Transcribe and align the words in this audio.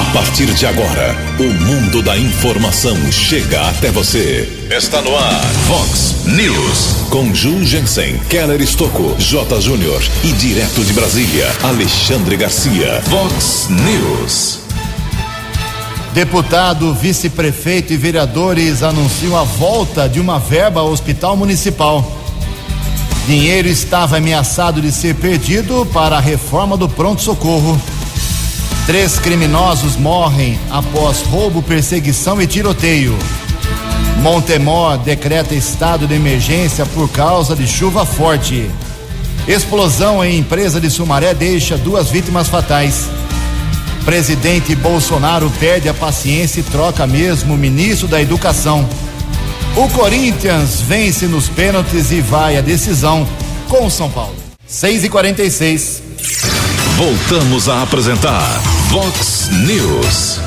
A 0.00 0.12
partir 0.14 0.46
de 0.54 0.64
agora, 0.64 1.14
o 1.38 1.42
mundo 1.62 2.02
da 2.02 2.16
informação 2.16 2.96
chega 3.12 3.68
até 3.68 3.90
você. 3.90 4.66
Está 4.70 5.02
no 5.02 5.14
ar, 5.14 5.44
Fox 5.68 6.24
News. 6.24 7.06
Com 7.10 7.34
Ju 7.34 7.62
Jensen, 7.66 8.18
Keller 8.30 8.62
Estocco, 8.62 9.14
J. 9.18 9.60
Júnior 9.60 10.02
e 10.24 10.32
direto 10.32 10.82
de 10.82 10.94
Brasília, 10.94 11.54
Alexandre 11.62 12.38
Garcia. 12.38 13.02
Fox 13.02 13.68
News. 13.68 14.60
Deputado, 16.14 16.94
vice-prefeito 16.94 17.92
e 17.92 17.98
vereadores 17.98 18.82
anunciam 18.82 19.36
a 19.36 19.44
volta 19.44 20.08
de 20.08 20.18
uma 20.18 20.38
verba 20.38 20.80
ao 20.80 20.90
hospital 20.90 21.36
municipal. 21.36 22.10
Dinheiro 23.26 23.68
estava 23.68 24.16
ameaçado 24.16 24.80
de 24.80 24.90
ser 24.92 25.14
perdido 25.16 25.86
para 25.92 26.16
a 26.16 26.20
reforma 26.20 26.74
do 26.74 26.88
pronto-socorro. 26.88 27.78
Três 28.86 29.18
criminosos 29.18 29.96
morrem 29.96 30.58
após 30.70 31.22
roubo, 31.22 31.62
perseguição 31.62 32.40
e 32.40 32.46
tiroteio. 32.46 33.16
Montemor 34.20 34.98
decreta 34.98 35.54
estado 35.54 36.06
de 36.06 36.14
emergência 36.14 36.84
por 36.86 37.08
causa 37.10 37.54
de 37.54 37.66
chuva 37.66 38.04
forte. 38.04 38.70
Explosão 39.46 40.24
em 40.24 40.38
empresa 40.38 40.80
de 40.80 40.90
Sumaré 40.90 41.32
deixa 41.34 41.76
duas 41.76 42.10
vítimas 42.10 42.48
fatais. 42.48 43.08
Presidente 44.04 44.74
Bolsonaro 44.74 45.50
perde 45.60 45.88
a 45.88 45.94
paciência 45.94 46.60
e 46.60 46.64
troca 46.64 47.06
mesmo 47.06 47.54
o 47.54 47.58
ministro 47.58 48.08
da 48.08 48.20
Educação. 48.20 48.88
O 49.76 49.88
Corinthians 49.90 50.80
vence 50.80 51.26
nos 51.26 51.48
pênaltis 51.48 52.10
e 52.10 52.20
vai 52.20 52.56
à 52.56 52.60
decisão 52.60 53.26
com 53.68 53.86
o 53.86 53.90
São 53.90 54.10
Paulo. 54.10 54.34
6 54.66 55.04
e 55.04 55.08
46 55.08 56.09
Voltamos 57.00 57.66
a 57.66 57.82
apresentar 57.82 58.44
Vox 58.90 59.48
News. 59.66 60.38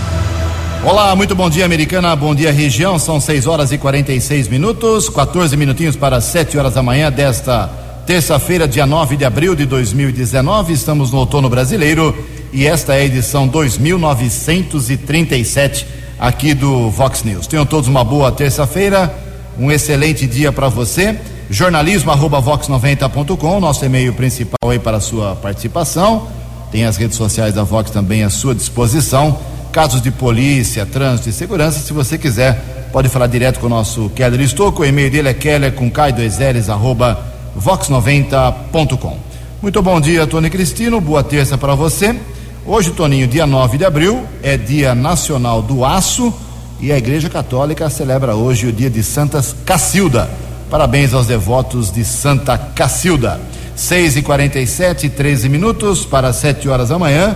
Olá, 0.84 1.16
muito 1.16 1.34
bom 1.34 1.50
dia, 1.50 1.66
americana. 1.66 2.16
Bom 2.16 2.36
dia, 2.36 2.52
região. 2.52 3.00
São 3.00 3.20
6 3.20 3.48
horas 3.48 3.72
e 3.72 3.78
46 3.80 4.50
minutos, 4.50 5.10
14 5.10 5.58
minutinhos 5.58 5.96
para 5.96 6.22
7 6.22 6.56
horas 6.56 6.76
da 6.76 6.84
manhã 6.84 7.12
desta 7.12 7.72
terça-feira, 8.06 8.68
dia 8.68 8.86
9 8.86 9.18
de 9.18 9.26
abril 9.26 9.56
de 9.56 9.66
2019. 9.66 10.74
Estamos 10.74 11.10
no 11.10 11.18
outono 11.18 11.50
brasileiro 11.50 12.16
e 12.54 12.68
esta 12.68 12.94
é 12.94 13.00
a 13.00 13.06
edição 13.06 13.48
2937 13.48 15.88
aqui 16.20 16.54
do 16.54 16.92
Vox 16.92 17.24
News. 17.24 17.48
Tenham 17.48 17.66
todos 17.66 17.90
uma 17.90 18.04
boa 18.04 18.32
terça-feira, 18.32 19.12
um 19.58 19.72
excelente 19.72 20.28
dia 20.28 20.52
para 20.52 20.70
você. 20.70 21.18
Jornalismo 21.50 22.12
arroba 22.12 22.40
vox90.com, 22.40 23.60
nosso 23.60 23.84
e-mail 23.84 24.14
principal 24.14 24.70
aí 24.70 24.78
para 24.78 24.98
a 24.98 25.02
sua 25.02 25.36
participação. 25.36 26.43
Tem 26.74 26.86
as 26.86 26.98
redes 26.98 27.18
sociais 27.18 27.54
da 27.54 27.62
Vox 27.62 27.92
também 27.92 28.24
à 28.24 28.32
sua 28.32 28.56
disposição. 28.56 29.38
Casos 29.72 30.02
de 30.02 30.10
polícia, 30.10 30.88
trânsito 30.88 31.30
e 31.30 31.32
segurança, 31.32 31.80
se 31.80 31.94
você 31.94 32.18
quiser, 32.18 32.90
pode 32.92 33.10
falar 33.10 33.28
direto 33.28 33.60
com 33.60 33.68
o 33.68 33.70
nosso 33.70 34.10
Keller 34.10 34.42
Estouco. 34.42 34.82
O 34.82 34.86
e-mail 34.86 35.12
dele 35.12 35.30
é 35.30 35.36
keller 35.36 35.72
com 35.74 35.92
K2Ls 35.92 36.70
arroba 36.74 37.24
vox90.com. 37.56 39.18
Muito 39.62 39.84
bom 39.84 40.02
dia, 40.02 40.26
Tony 40.26 40.50
Cristino. 40.50 41.00
Boa 41.00 41.24
terça 41.24 41.60
para 41.60 41.76
você. 41.76 42.20
Hoje, 42.66 42.90
Toninho, 42.90 43.28
dia 43.28 43.46
9 43.46 43.78
de 43.78 43.86
abril, 43.86 44.26
é 44.42 44.58
Dia 44.58 44.96
Nacional 44.96 45.62
do 45.62 45.86
Aço 45.86 46.34
e 46.82 46.92
a 46.92 46.98
Igreja 46.98 47.30
Católica 47.30 47.88
celebra 47.88 48.34
hoje 48.34 48.66
o 48.66 48.74
dia 48.74 48.90
de 48.90 49.04
Santa 49.04 49.46
Cacilda. 49.64 50.28
Parabéns 50.72 51.14
aos 51.14 51.28
devotos 51.28 51.92
de 51.92 52.04
Santa 52.04 52.58
Cacilda. 52.58 53.40
6 53.76 54.18
e 54.18 54.22
47 54.22 55.10
13 55.10 55.50
minutos 55.50 56.06
para 56.06 56.32
7 56.32 56.70
horas 56.70 56.90
da 56.90 57.00
manhã. 57.00 57.36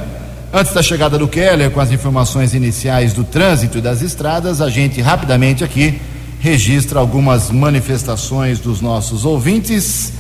Antes 0.54 0.74
da 0.74 0.82
chegada 0.82 1.18
do 1.18 1.28
Keller, 1.28 1.72
com 1.72 1.80
as 1.80 1.92
informações 1.92 2.54
iniciais 2.54 3.12
do 3.12 3.24
trânsito 3.24 3.80
e 3.80 3.82
das 3.82 4.02
estradas, 4.02 4.62
a 4.62 4.70
gente 4.70 5.02
rapidamente 5.02 5.64
aqui 5.64 6.00
registra 6.40 7.00
algumas 7.00 7.50
manifestações 7.50 8.60
dos 8.60 8.80
nossos 8.80 9.26
ouvintes. 9.26 10.14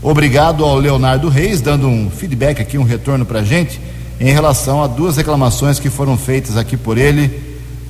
Obrigado 0.00 0.64
ao 0.64 0.78
Leonardo 0.78 1.28
Reis, 1.28 1.60
dando 1.60 1.88
um 1.88 2.08
feedback 2.08 2.62
aqui, 2.62 2.78
um 2.78 2.84
retorno 2.84 3.26
para 3.26 3.40
a 3.40 3.44
gente, 3.44 3.80
em 4.20 4.32
relação 4.32 4.82
a 4.82 4.86
duas 4.86 5.16
reclamações 5.16 5.78
que 5.78 5.90
foram 5.90 6.16
feitas 6.16 6.56
aqui 6.56 6.76
por 6.76 6.96
ele 6.96 7.40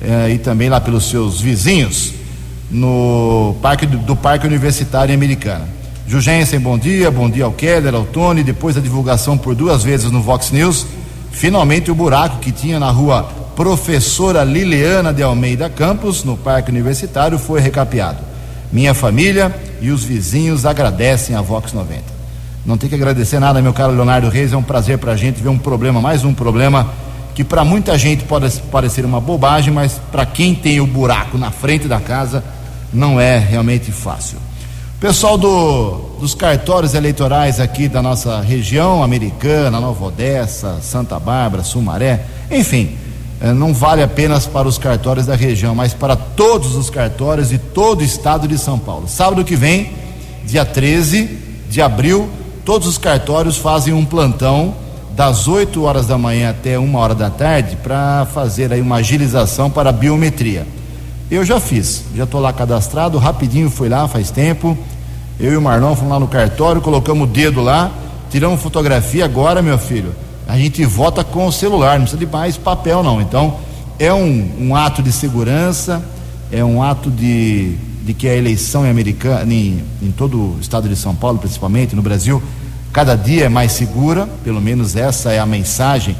eh, 0.01 0.31
e 0.31 0.37
também 0.39 0.69
lá 0.69 0.81
pelos 0.81 1.09
seus 1.09 1.39
vizinhos 1.39 2.13
no 2.69 3.55
parque 3.61 3.85
do, 3.85 3.97
do 3.99 4.15
Parque 4.15 4.47
Universitário 4.47 5.13
Americana. 5.13 5.84
Jugensen, 6.07 6.59
bom 6.59 6.77
dia, 6.77 7.09
bom 7.09 7.27
dia 7.27 7.45
ao 7.45 7.51
Keller, 7.51 7.95
ao 7.95 8.03
Tony. 8.05 8.43
Depois 8.43 8.75
da 8.75 8.81
divulgação 8.81 9.35
por 9.39 9.55
duas 9.55 9.83
vezes 9.83 10.11
no 10.11 10.21
Vox 10.21 10.51
News, 10.51 10.85
finalmente 11.31 11.89
o 11.89 11.95
buraco 11.95 12.37
que 12.37 12.51
tinha 12.51 12.79
na 12.79 12.91
rua 12.91 13.23
Professora 13.55 14.43
Liliana 14.43 15.11
de 15.11 15.23
Almeida 15.23 15.67
Campos, 15.67 16.23
no 16.23 16.37
Parque 16.37 16.69
Universitário, 16.69 17.39
foi 17.39 17.59
recapeado. 17.59 18.19
Minha 18.71 18.93
família 18.93 19.53
e 19.81 19.89
os 19.89 20.03
vizinhos 20.03 20.63
agradecem 20.63 21.35
a 21.35 21.41
Vox 21.41 21.73
90. 21.73 22.03
Não 22.63 22.77
tem 22.77 22.87
que 22.87 22.95
agradecer 22.95 23.39
nada, 23.39 23.59
meu 23.59 23.73
caro 23.73 23.93
Leonardo 23.93 24.29
Reis, 24.29 24.53
é 24.53 24.57
um 24.57 24.63
prazer 24.63 24.99
para 24.99 25.13
a 25.13 25.17
gente 25.17 25.41
ver 25.41 25.49
um 25.49 25.57
problema, 25.57 25.99
mais 25.99 26.23
um 26.23 26.35
problema 26.35 26.87
que 27.33 27.43
para 27.43 27.65
muita 27.65 27.97
gente 27.97 28.23
pode 28.25 28.51
parecer 28.71 29.05
uma 29.05 29.19
bobagem, 29.19 29.73
mas 29.73 29.99
para 30.11 30.25
quem 30.25 30.53
tem 30.53 30.79
o 30.79 30.85
buraco 30.85 31.35
na 31.35 31.49
frente 31.49 31.87
da 31.87 31.99
casa 31.99 32.43
não 32.93 33.19
é 33.19 33.39
realmente 33.39 33.91
fácil. 33.91 34.37
Pessoal 34.99 35.37
do, 35.37 35.91
dos 36.21 36.33
cartórios 36.33 36.93
eleitorais 36.93 37.59
aqui 37.59 37.89
da 37.89 38.01
nossa 38.01 38.39
região, 38.39 39.03
Americana, 39.03 39.77
Nova 39.77 40.05
Odessa, 40.05 40.79
Santa 40.81 41.19
Bárbara, 41.19 41.63
Sumaré, 41.65 42.25
enfim, 42.49 42.97
eh, 43.41 43.51
não 43.51 43.73
vale 43.73 44.01
apenas 44.01 44.47
para 44.47 44.65
os 44.65 44.77
cartórios 44.77 45.25
da 45.25 45.35
região, 45.35 45.75
mas 45.75 45.93
para 45.93 46.15
todos 46.15 46.75
os 46.77 46.89
cartórios 46.89 47.49
de 47.49 47.57
todo 47.57 47.99
o 47.99 48.03
estado 48.05 48.47
de 48.47 48.57
São 48.57 48.79
Paulo. 48.79 49.05
Sábado 49.05 49.43
que 49.43 49.57
vem, 49.57 49.91
dia 50.45 50.63
13 50.63 51.39
de 51.69 51.81
abril, 51.81 52.29
todos 52.63 52.87
os 52.87 52.97
cartórios 52.97 53.57
fazem 53.57 53.93
um 53.93 54.05
plantão 54.05 54.73
das 55.11 55.45
8 55.45 55.83
horas 55.83 56.07
da 56.07 56.17
manhã 56.17 56.51
até 56.51 56.79
uma 56.79 56.99
hora 56.99 57.13
da 57.13 57.29
tarde 57.29 57.75
para 57.83 58.25
fazer 58.33 58.71
aí 58.71 58.79
uma 58.79 58.97
agilização 58.97 59.69
para 59.69 59.89
a 59.89 59.93
biometria. 59.93 60.65
Eu 61.29 61.43
já 61.43 61.59
fiz, 61.59 62.03
já 62.15 62.23
estou 62.23 62.39
lá 62.39 62.53
cadastrado, 62.53 63.17
rapidinho 63.17 63.69
fui 63.69 63.89
lá 63.89 64.07
faz 64.07 64.29
tempo. 64.29 64.77
Eu 65.39 65.53
e 65.53 65.57
o 65.57 65.61
Marlon 65.61 65.95
fomos 65.95 66.11
lá 66.11 66.19
no 66.19 66.27
cartório, 66.27 66.81
colocamos 66.81 67.27
o 67.27 67.31
dedo 67.31 67.61
lá, 67.61 67.91
tiramos 68.29 68.61
fotografia. 68.61 69.25
Agora, 69.25 69.59
meu 69.61 69.77
filho, 69.77 70.13
a 70.47 70.55
gente 70.55 70.85
vota 70.85 71.23
com 71.23 71.47
o 71.47 71.51
celular, 71.51 71.93
não 71.97 72.01
precisa 72.05 72.23
de 72.23 72.31
mais 72.31 72.57
papel, 72.57 73.01
não. 73.01 73.19
Então, 73.19 73.57
é 73.97 74.13
um, 74.13 74.51
um 74.59 74.75
ato 74.75 75.01
de 75.01 75.11
segurança, 75.11 76.03
é 76.51 76.63
um 76.63 76.83
ato 76.83 77.09
de, 77.09 77.75
de 78.03 78.13
que 78.13 78.29
a 78.29 78.35
eleição 78.35 78.85
em, 78.85 78.89
americana, 78.91 79.51
em, 79.51 79.83
em 80.03 80.11
todo 80.11 80.37
o 80.37 80.57
estado 80.61 80.87
de 80.87 80.95
São 80.95 81.15
Paulo, 81.15 81.39
principalmente 81.39 81.95
no 81.95 82.03
Brasil, 82.03 82.41
cada 82.93 83.15
dia 83.15 83.45
é 83.45 83.49
mais 83.49 83.71
segura, 83.71 84.29
pelo 84.43 84.61
menos 84.61 84.95
essa 84.95 85.31
é 85.31 85.39
a 85.39 85.45
mensagem 85.45 86.15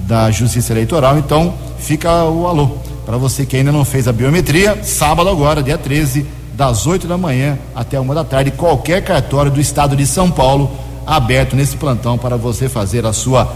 da 0.00 0.30
Justiça 0.30 0.74
Eleitoral. 0.74 1.18
Então, 1.18 1.54
fica 1.78 2.24
o 2.24 2.46
alô 2.46 2.89
para 3.10 3.18
você 3.18 3.44
que 3.44 3.56
ainda 3.56 3.72
não 3.72 3.84
fez 3.84 4.06
a 4.06 4.12
biometria, 4.12 4.84
sábado 4.84 5.28
agora, 5.28 5.64
dia 5.64 5.76
13, 5.76 6.24
das 6.54 6.86
8 6.86 7.08
da 7.08 7.18
manhã 7.18 7.58
até 7.74 7.98
uma 7.98 8.14
da 8.14 8.22
tarde, 8.22 8.52
qualquer 8.52 9.02
cartório 9.02 9.50
do 9.50 9.60
estado 9.60 9.96
de 9.96 10.06
São 10.06 10.30
Paulo 10.30 10.70
aberto 11.04 11.56
nesse 11.56 11.76
plantão 11.76 12.16
para 12.16 12.36
você 12.36 12.68
fazer 12.68 13.04
a 13.04 13.12
sua 13.12 13.52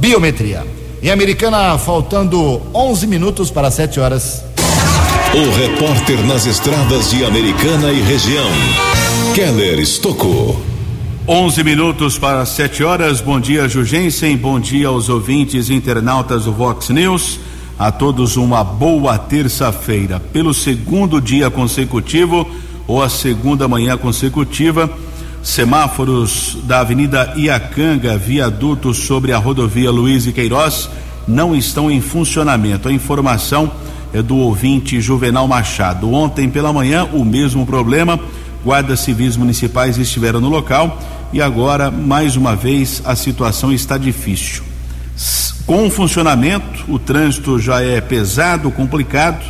biometria. 0.00 0.66
Em 1.00 1.08
Americana, 1.08 1.78
faltando 1.78 2.60
11 2.74 3.06
minutos 3.06 3.48
para 3.48 3.70
7 3.70 4.00
horas. 4.00 4.42
O 5.32 5.56
repórter 5.56 6.26
nas 6.26 6.44
estradas 6.44 7.08
de 7.08 7.24
Americana 7.24 7.92
e 7.92 8.02
região, 8.02 8.50
Keller 9.36 9.78
Estocou. 9.78 10.60
11 11.28 11.62
minutos 11.62 12.18
para 12.18 12.44
7 12.44 12.82
horas. 12.82 13.20
Bom 13.20 13.38
dia, 13.38 13.68
Jugensen. 13.68 14.36
Bom 14.36 14.58
dia 14.58 14.88
aos 14.88 15.08
ouvintes 15.08 15.68
e 15.68 15.74
internautas 15.74 16.46
do 16.46 16.52
Vox 16.52 16.88
News. 16.88 17.38
A 17.78 17.92
todos 17.92 18.36
uma 18.36 18.64
boa 18.64 19.18
terça-feira. 19.18 20.18
Pelo 20.18 20.54
segundo 20.54 21.20
dia 21.20 21.50
consecutivo 21.50 22.48
ou 22.86 23.02
a 23.02 23.08
segunda 23.10 23.68
manhã 23.68 23.98
consecutiva, 23.98 24.90
semáforos 25.42 26.56
da 26.64 26.80
Avenida 26.80 27.34
Iacanga, 27.36 28.16
viaduto 28.16 28.94
sobre 28.94 29.32
a 29.32 29.38
rodovia 29.38 29.90
Luiz 29.90 30.26
e 30.26 30.32
Queiroz, 30.32 30.88
não 31.28 31.54
estão 31.54 31.90
em 31.90 32.00
funcionamento. 32.00 32.88
A 32.88 32.92
informação 32.92 33.70
é 34.12 34.22
do 34.22 34.36
ouvinte 34.36 34.98
Juvenal 34.98 35.46
Machado. 35.46 36.10
Ontem 36.10 36.48
pela 36.48 36.72
manhã, 36.72 37.04
o 37.04 37.24
mesmo 37.26 37.66
problema. 37.66 38.18
Guardas 38.64 39.00
civis 39.00 39.36
municipais 39.36 39.98
estiveram 39.98 40.40
no 40.40 40.48
local 40.48 40.98
e 41.30 41.42
agora, 41.42 41.90
mais 41.90 42.36
uma 42.36 42.56
vez, 42.56 43.02
a 43.04 43.14
situação 43.14 43.70
está 43.70 43.98
difícil. 43.98 44.62
Com 45.66 45.88
o 45.88 45.90
funcionamento, 45.90 46.84
o 46.86 46.96
trânsito 46.96 47.58
já 47.58 47.82
é 47.82 48.00
pesado, 48.00 48.70
complicado. 48.70 49.44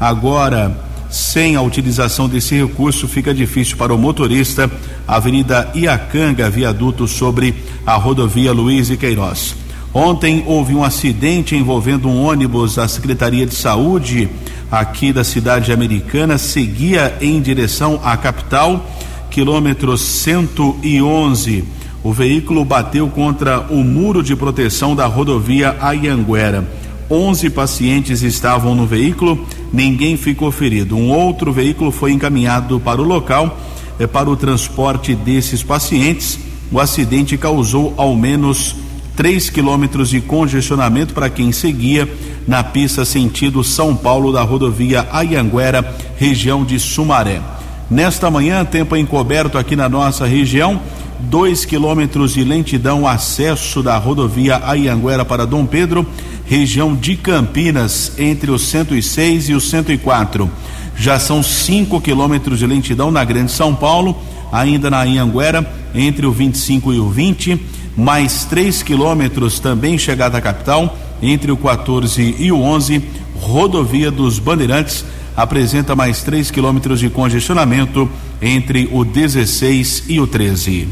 Agora, 0.00 0.76
sem 1.08 1.54
a 1.54 1.62
utilização 1.62 2.28
desse 2.28 2.56
recurso, 2.56 3.06
fica 3.06 3.32
difícil 3.32 3.76
para 3.76 3.94
o 3.94 3.98
motorista. 3.98 4.68
Avenida 5.06 5.70
Iacanga, 5.72 6.50
viaduto 6.50 7.06
sobre 7.06 7.54
a 7.86 7.94
rodovia 7.94 8.52
Luiz 8.52 8.90
e 8.90 8.96
Queiroz. 8.96 9.54
Ontem 9.94 10.42
houve 10.44 10.74
um 10.74 10.82
acidente 10.82 11.54
envolvendo 11.54 12.08
um 12.08 12.20
ônibus 12.24 12.74
da 12.74 12.88
Secretaria 12.88 13.46
de 13.46 13.54
Saúde 13.54 14.28
aqui 14.70 15.12
da 15.12 15.22
cidade 15.22 15.72
americana, 15.72 16.36
seguia 16.36 17.16
em 17.20 17.40
direção 17.40 18.00
à 18.02 18.16
capital, 18.16 18.88
quilômetro 19.30 19.96
111. 19.96 21.64
O 22.02 22.12
veículo 22.12 22.64
bateu 22.64 23.08
contra 23.08 23.60
o 23.60 23.84
muro 23.84 24.22
de 24.22 24.34
proteção 24.34 24.96
da 24.96 25.06
rodovia 25.06 25.76
Ayanguera. 25.80 26.66
11 27.10 27.50
pacientes 27.50 28.22
estavam 28.22 28.74
no 28.74 28.86
veículo, 28.86 29.46
ninguém 29.72 30.16
ficou 30.16 30.50
ferido. 30.50 30.96
Um 30.96 31.10
outro 31.10 31.52
veículo 31.52 31.90
foi 31.90 32.12
encaminhado 32.12 32.80
para 32.80 33.02
o 33.02 33.04
local 33.04 33.58
eh, 33.98 34.06
para 34.06 34.30
o 34.30 34.36
transporte 34.36 35.14
desses 35.14 35.62
pacientes. 35.62 36.38
O 36.72 36.80
acidente 36.80 37.36
causou 37.36 37.92
ao 37.96 38.16
menos 38.16 38.76
3 39.16 39.50
quilômetros 39.50 40.08
de 40.08 40.20
congestionamento 40.20 41.12
para 41.12 41.28
quem 41.28 41.52
seguia 41.52 42.08
na 42.46 42.64
pista 42.64 43.04
sentido 43.04 43.62
São 43.62 43.94
Paulo 43.94 44.32
da 44.32 44.42
rodovia 44.42 45.06
Ayanguera, 45.12 45.94
região 46.16 46.64
de 46.64 46.78
Sumaré. 46.78 47.42
Nesta 47.90 48.30
manhã, 48.30 48.64
tempo 48.64 48.96
encoberto 48.96 49.58
aqui 49.58 49.74
na 49.74 49.88
nossa 49.88 50.24
região, 50.24 50.80
2 51.18 51.64
quilômetros 51.64 52.34
de 52.34 52.44
lentidão 52.44 53.04
acesso 53.04 53.82
da 53.82 53.98
rodovia 53.98 54.60
Ayanguera 54.64 55.24
para 55.24 55.44
Dom 55.44 55.66
Pedro, 55.66 56.06
região 56.46 56.94
de 56.94 57.16
Campinas, 57.16 58.12
entre 58.16 58.52
o 58.52 58.58
106 58.60 59.48
e 59.48 59.54
o 59.54 59.60
104. 59.60 60.48
Já 60.96 61.18
são 61.18 61.42
5 61.42 62.00
quilômetros 62.00 62.60
de 62.60 62.66
lentidão 62.66 63.10
na 63.10 63.24
Grande 63.24 63.50
São 63.50 63.74
Paulo, 63.74 64.16
ainda 64.52 64.88
na 64.88 65.00
Ayanguera, 65.00 65.68
entre 65.92 66.26
o 66.26 66.30
25 66.30 66.92
e 66.92 67.00
o 67.00 67.10
20 67.10 67.60
mais 67.96 68.44
3 68.44 68.82
quilômetros 68.84 69.58
também 69.58 69.98
chegada 69.98 70.38
à 70.38 70.40
capital, 70.40 70.96
entre 71.20 71.50
o 71.50 71.56
14 71.56 72.36
e 72.38 72.52
o 72.52 72.60
11, 72.60 73.02
rodovia 73.34 74.10
dos 74.10 74.38
Bandeirantes 74.38 75.04
apresenta 75.40 75.96
mais 75.96 76.22
3 76.22 76.50
quilômetros 76.50 77.00
de 77.00 77.08
congestionamento 77.08 78.08
entre 78.42 78.88
o 78.92 79.04
16 79.04 80.04
e 80.08 80.20
o 80.20 80.26
13. 80.26 80.88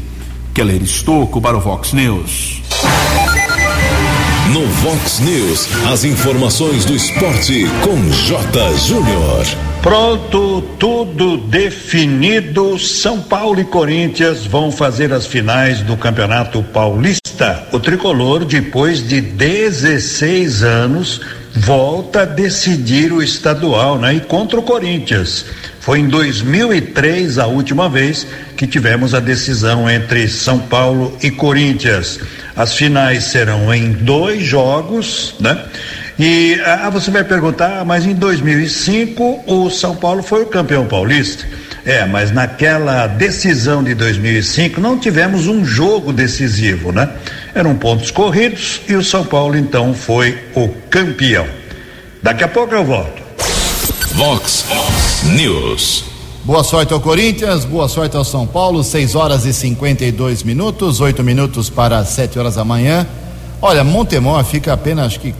Keller 0.53 0.81
Estocco 0.81 1.39
para 1.39 1.55
o 1.55 1.59
Vox 1.59 1.93
News. 1.93 2.61
No 4.51 4.65
Vox 4.65 5.19
News, 5.19 5.69
as 5.91 6.03
informações 6.03 6.83
do 6.83 6.95
esporte 6.95 7.65
com 7.83 8.09
J. 8.09 8.77
Júnior. 8.77 9.45
Pronto, 9.83 10.63
tudo 10.79 11.37
definido. 11.37 12.79
São 12.79 13.21
Paulo 13.21 13.59
e 13.59 13.63
Corinthians 13.63 14.47
vão 14.47 14.71
fazer 14.71 15.13
as 15.13 15.27
finais 15.27 15.81
do 15.81 15.95
Campeonato 15.95 16.63
Paulista. 16.63 17.67
O 17.71 17.79
tricolor, 17.79 18.43
depois 18.43 19.07
de 19.07 19.21
16 19.21 20.63
anos, 20.63 21.21
volta 21.59 22.21
a 22.21 22.25
decidir 22.25 23.11
o 23.11 23.21
estadual, 23.21 23.99
né? 23.99 24.15
E 24.15 24.19
contra 24.21 24.59
o 24.59 24.63
Corinthians. 24.63 25.45
Foi 25.79 25.99
em 25.99 26.07
2003 26.07 27.37
a 27.37 27.47
última 27.47 27.89
vez 27.89 28.25
que 28.55 28.65
tivemos 28.65 29.13
a 29.13 29.19
decisão 29.19 29.89
entre 29.89 30.27
São 30.27 30.59
Paulo 30.59 31.17
e 31.21 31.29
Corinthians. 31.29 32.19
As 32.55 32.75
finais 32.75 33.25
serão 33.25 33.73
em 33.73 33.91
dois 33.91 34.43
jogos, 34.43 35.35
né? 35.39 35.65
E 36.17 36.59
ah, 36.65 36.89
você 36.89 37.11
vai 37.11 37.23
perguntar, 37.23 37.79
ah, 37.79 37.85
mas 37.85 38.05
em 38.05 38.13
2005 38.13 39.43
o 39.45 39.69
São 39.69 39.95
Paulo 39.95 40.23
foi 40.23 40.43
o 40.43 40.47
campeão 40.47 40.85
paulista. 40.85 41.45
É, 41.85 42.05
mas 42.05 42.31
naquela 42.31 43.07
decisão 43.07 43.83
de 43.83 43.93
2005 43.93 44.79
não 44.81 44.99
tivemos 44.99 45.47
um 45.47 45.63
jogo 45.65 46.11
decisivo, 46.11 46.91
né? 46.91 47.09
Eram 47.53 47.75
pontos 47.75 48.11
corridos 48.11 48.81
e 48.87 48.95
o 48.95 49.03
São 49.03 49.25
Paulo 49.25 49.57
então 49.57 49.93
foi 49.93 50.37
o 50.55 50.69
campeão. 50.89 51.47
Daqui 52.21 52.43
a 52.43 52.47
pouco 52.47 52.75
eu 52.75 52.85
volto. 52.85 53.21
Vox 54.13 54.65
News. 55.35 56.03
Boa 56.43 56.63
sorte 56.63 56.93
ao 56.93 56.99
Corinthians, 56.99 57.65
boa 57.65 57.87
sorte 57.87 58.15
ao 58.15 58.23
São 58.23 58.45
Paulo, 58.45 58.83
6 58.83 59.15
horas 59.15 59.45
e 59.45 59.53
52 59.53 60.43
minutos, 60.43 60.99
8 60.99 61.23
minutos 61.23 61.69
para 61.69 62.03
7 62.03 62.37
horas 62.37 62.55
da 62.55 62.63
manhã. 62.63 63.05
Olha, 63.61 63.83
Montemor 63.83 64.43
fica 64.43 64.71
apenas, 64.71 65.07
acho 65.07 65.19
que 65.19 65.33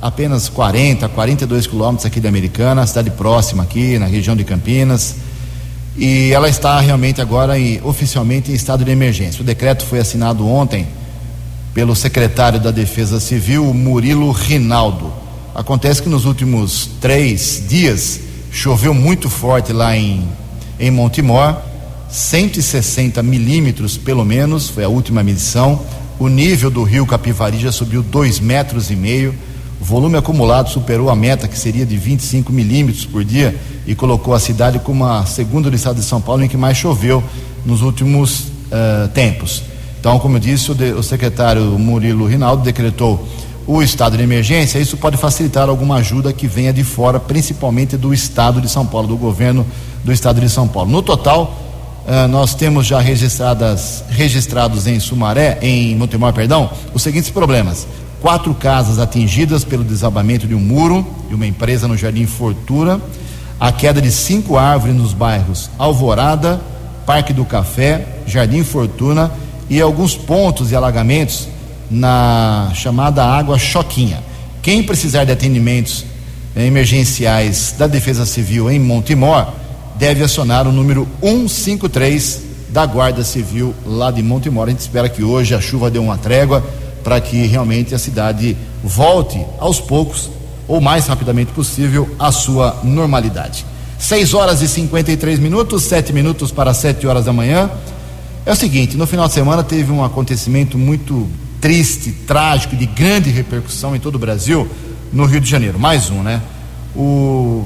apenas 0.00 0.48
40, 0.48 1.08
42 1.08 1.66
quilômetros 1.66 2.06
aqui 2.06 2.20
da 2.20 2.28
Americana, 2.28 2.86
cidade 2.86 3.10
próxima 3.10 3.62
aqui, 3.62 3.98
na 3.98 4.06
região 4.06 4.36
de 4.36 4.44
Campinas. 4.44 5.16
E 5.96 6.30
ela 6.32 6.48
está 6.48 6.78
realmente 6.80 7.20
agora 7.20 7.58
em, 7.58 7.80
oficialmente 7.82 8.50
em 8.50 8.54
estado 8.54 8.84
de 8.84 8.90
emergência. 8.90 9.40
O 9.40 9.44
decreto 9.44 9.84
foi 9.84 9.98
assinado 9.98 10.46
ontem 10.46 10.86
pelo 11.74 11.94
secretário 11.94 12.60
da 12.60 12.70
Defesa 12.70 13.20
Civil, 13.20 13.74
Murilo 13.74 14.30
Rinaldo. 14.30 15.12
Acontece 15.54 16.00
que 16.00 16.08
nos 16.08 16.24
últimos 16.24 16.88
três 17.00 17.62
dias 17.68 18.20
choveu 18.50 18.94
muito 18.94 19.28
forte 19.28 19.72
lá 19.72 19.96
em, 19.96 20.26
em 20.80 20.90
Montemor, 20.90 21.56
160 22.08 23.22
milímetros 23.22 23.98
pelo 23.98 24.24
menos, 24.24 24.68
foi 24.70 24.84
a 24.84 24.88
última 24.88 25.22
medição 25.22 25.84
o 26.18 26.28
nível 26.28 26.70
do 26.70 26.84
rio 26.84 27.04
Capivari 27.04 27.58
já 27.58 27.72
subiu 27.72 28.02
dois 28.02 28.38
metros 28.38 28.90
e 28.90 28.96
meio. 28.96 29.34
O 29.80 29.84
volume 29.84 30.16
acumulado 30.16 30.70
superou 30.70 31.10
a 31.10 31.16
meta, 31.16 31.48
que 31.48 31.58
seria 31.58 31.84
de 31.84 31.96
25 31.96 32.52
milímetros 32.52 33.04
por 33.04 33.24
dia, 33.24 33.54
e 33.86 33.94
colocou 33.94 34.32
a 34.32 34.38
cidade 34.38 34.78
como 34.78 35.04
a 35.04 35.26
segunda 35.26 35.68
do 35.68 35.76
estado 35.76 35.96
de 35.96 36.04
São 36.04 36.20
Paulo 36.20 36.44
em 36.44 36.48
que 36.48 36.56
mais 36.56 36.76
choveu 36.76 37.22
nos 37.66 37.82
últimos 37.82 38.40
uh, 38.40 39.08
tempos. 39.12 39.62
Então, 40.04 40.18
como 40.18 40.36
eu 40.36 40.40
disse, 40.40 40.70
o, 40.70 40.74
de, 40.74 40.92
o 40.92 41.02
secretário 41.02 41.62
Murilo 41.78 42.26
Rinaldo 42.26 42.62
decretou 42.62 43.26
o 43.66 43.82
estado 43.82 44.18
de 44.18 44.22
emergência. 44.22 44.78
Isso 44.78 44.98
pode 44.98 45.16
facilitar 45.16 45.66
alguma 45.66 45.94
ajuda 45.94 46.30
que 46.30 46.46
venha 46.46 46.74
de 46.74 46.84
fora, 46.84 47.18
principalmente 47.18 47.96
do 47.96 48.12
estado 48.12 48.60
de 48.60 48.68
São 48.68 48.84
Paulo, 48.84 49.08
do 49.08 49.16
governo 49.16 49.64
do 50.04 50.12
estado 50.12 50.42
de 50.42 50.50
São 50.50 50.68
Paulo. 50.68 50.90
No 50.90 51.00
total, 51.00 51.60
Uh, 52.04 52.28
nós 52.28 52.54
temos 52.54 52.86
já 52.86 53.00
registradas, 53.00 54.04
registrados 54.10 54.86
em 54.86 55.00
Sumaré, 55.00 55.58
em 55.62 55.96
Montemor, 55.96 56.34
perdão, 56.34 56.68
os 56.92 57.02
seguintes 57.02 57.30
problemas: 57.30 57.86
quatro 58.20 58.52
casas 58.52 58.98
atingidas 58.98 59.64
pelo 59.64 59.82
desabamento 59.82 60.46
de 60.46 60.54
um 60.54 60.60
muro 60.60 61.06
de 61.30 61.34
uma 61.34 61.46
empresa 61.46 61.88
no 61.88 61.96
Jardim 61.96 62.26
Fortuna, 62.26 63.00
a 63.58 63.72
queda 63.72 64.02
de 64.02 64.12
cinco 64.12 64.58
árvores 64.58 64.94
nos 64.94 65.14
bairros 65.14 65.70
Alvorada, 65.78 66.60
Parque 67.06 67.32
do 67.32 67.46
Café, 67.46 68.06
Jardim 68.26 68.62
Fortuna 68.62 69.32
e 69.68 69.80
alguns 69.80 70.16
pontos 70.16 70.68
de 70.68 70.76
alagamentos 70.76 71.48
na 71.90 72.72
chamada 72.74 73.24
água 73.24 73.58
Choquinha. 73.58 74.22
Quem 74.62 74.82
precisar 74.82 75.24
de 75.24 75.32
atendimentos 75.32 76.04
eh, 76.56 76.66
emergenciais 76.66 77.74
da 77.76 77.86
Defesa 77.86 78.24
Civil 78.24 78.70
em 78.70 78.78
Montemor, 78.78 79.48
deve 79.96 80.22
acionar 80.22 80.66
o 80.66 80.72
número 80.72 81.06
153 81.20 82.42
da 82.68 82.86
Guarda 82.86 83.22
Civil 83.24 83.74
lá 83.86 84.10
de 84.10 84.22
Montemor. 84.22 84.68
A 84.68 84.70
gente 84.70 84.80
espera 84.80 85.08
que 85.08 85.22
hoje 85.22 85.54
a 85.54 85.60
chuva 85.60 85.90
dê 85.90 85.98
uma 85.98 86.16
trégua 86.16 86.64
para 87.02 87.20
que 87.20 87.46
realmente 87.46 87.94
a 87.94 87.98
cidade 87.98 88.56
volte 88.82 89.44
aos 89.58 89.80
poucos 89.80 90.30
ou 90.66 90.80
mais 90.80 91.06
rapidamente 91.06 91.52
possível 91.52 92.08
à 92.18 92.32
sua 92.32 92.80
normalidade. 92.82 93.66
6 93.98 94.34
horas 94.34 94.62
e 94.62 94.68
53 94.68 95.38
minutos, 95.38 95.82
7 95.84 96.12
minutos 96.12 96.50
para 96.50 96.72
7 96.72 97.06
horas 97.06 97.24
da 97.24 97.32
manhã. 97.32 97.70
É 98.46 98.52
o 98.52 98.54
seguinte, 98.54 98.94
no 98.94 99.06
final 99.06 99.26
de 99.26 99.32
semana 99.32 99.64
teve 99.64 99.90
um 99.90 100.04
acontecimento 100.04 100.76
muito 100.76 101.26
triste, 101.62 102.12
trágico, 102.12 102.76
de 102.76 102.84
grande 102.84 103.30
repercussão 103.30 103.96
em 103.96 103.98
todo 103.98 104.16
o 104.16 104.18
Brasil, 104.18 104.68
no 105.10 105.24
Rio 105.24 105.40
de 105.40 105.48
Janeiro. 105.48 105.78
Mais 105.78 106.10
um, 106.10 106.22
né? 106.22 106.42
O 106.94 107.64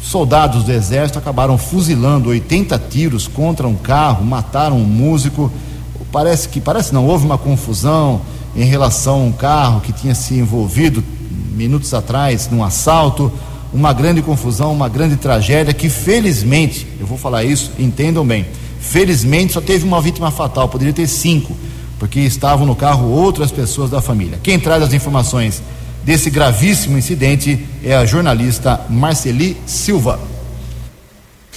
soldados 0.00 0.62
do 0.62 0.70
exército 0.70 1.18
acabaram 1.18 1.58
fuzilando 1.58 2.28
80 2.28 2.78
tiros 2.88 3.26
contra 3.26 3.66
um 3.66 3.74
carro, 3.74 4.24
mataram 4.24 4.76
um 4.76 4.84
músico. 4.84 5.50
Parece 6.12 6.48
que, 6.48 6.60
parece 6.60 6.94
não, 6.94 7.06
houve 7.06 7.26
uma 7.26 7.36
confusão 7.36 8.20
em 8.54 8.64
relação 8.64 9.14
a 9.14 9.24
um 9.24 9.32
carro 9.32 9.80
que 9.80 9.92
tinha 9.92 10.14
se 10.14 10.34
envolvido 10.34 11.02
minutos 11.56 11.92
atrás 11.92 12.48
num 12.48 12.62
assalto, 12.62 13.32
uma 13.72 13.92
grande 13.92 14.22
confusão, 14.22 14.72
uma 14.72 14.88
grande 14.88 15.16
tragédia 15.16 15.74
que 15.74 15.90
felizmente, 15.90 16.86
eu 17.00 17.06
vou 17.06 17.18
falar 17.18 17.42
isso, 17.42 17.72
entendam 17.76 18.24
bem, 18.24 18.46
felizmente 18.84 19.52
só 19.54 19.60
teve 19.60 19.84
uma 19.84 20.00
vítima 20.00 20.30
fatal, 20.30 20.68
poderia 20.68 20.92
ter 20.92 21.06
cinco, 21.06 21.56
porque 21.98 22.20
estavam 22.20 22.66
no 22.66 22.76
carro 22.76 23.08
outras 23.08 23.50
pessoas 23.50 23.90
da 23.90 24.00
família. 24.00 24.38
Quem 24.42 24.58
traz 24.58 24.82
as 24.82 24.92
informações 24.92 25.62
desse 26.04 26.30
gravíssimo 26.30 26.98
incidente 26.98 27.66
é 27.82 27.96
a 27.96 28.04
jornalista 28.04 28.84
Marceli 28.90 29.56
Silva. 29.66 30.33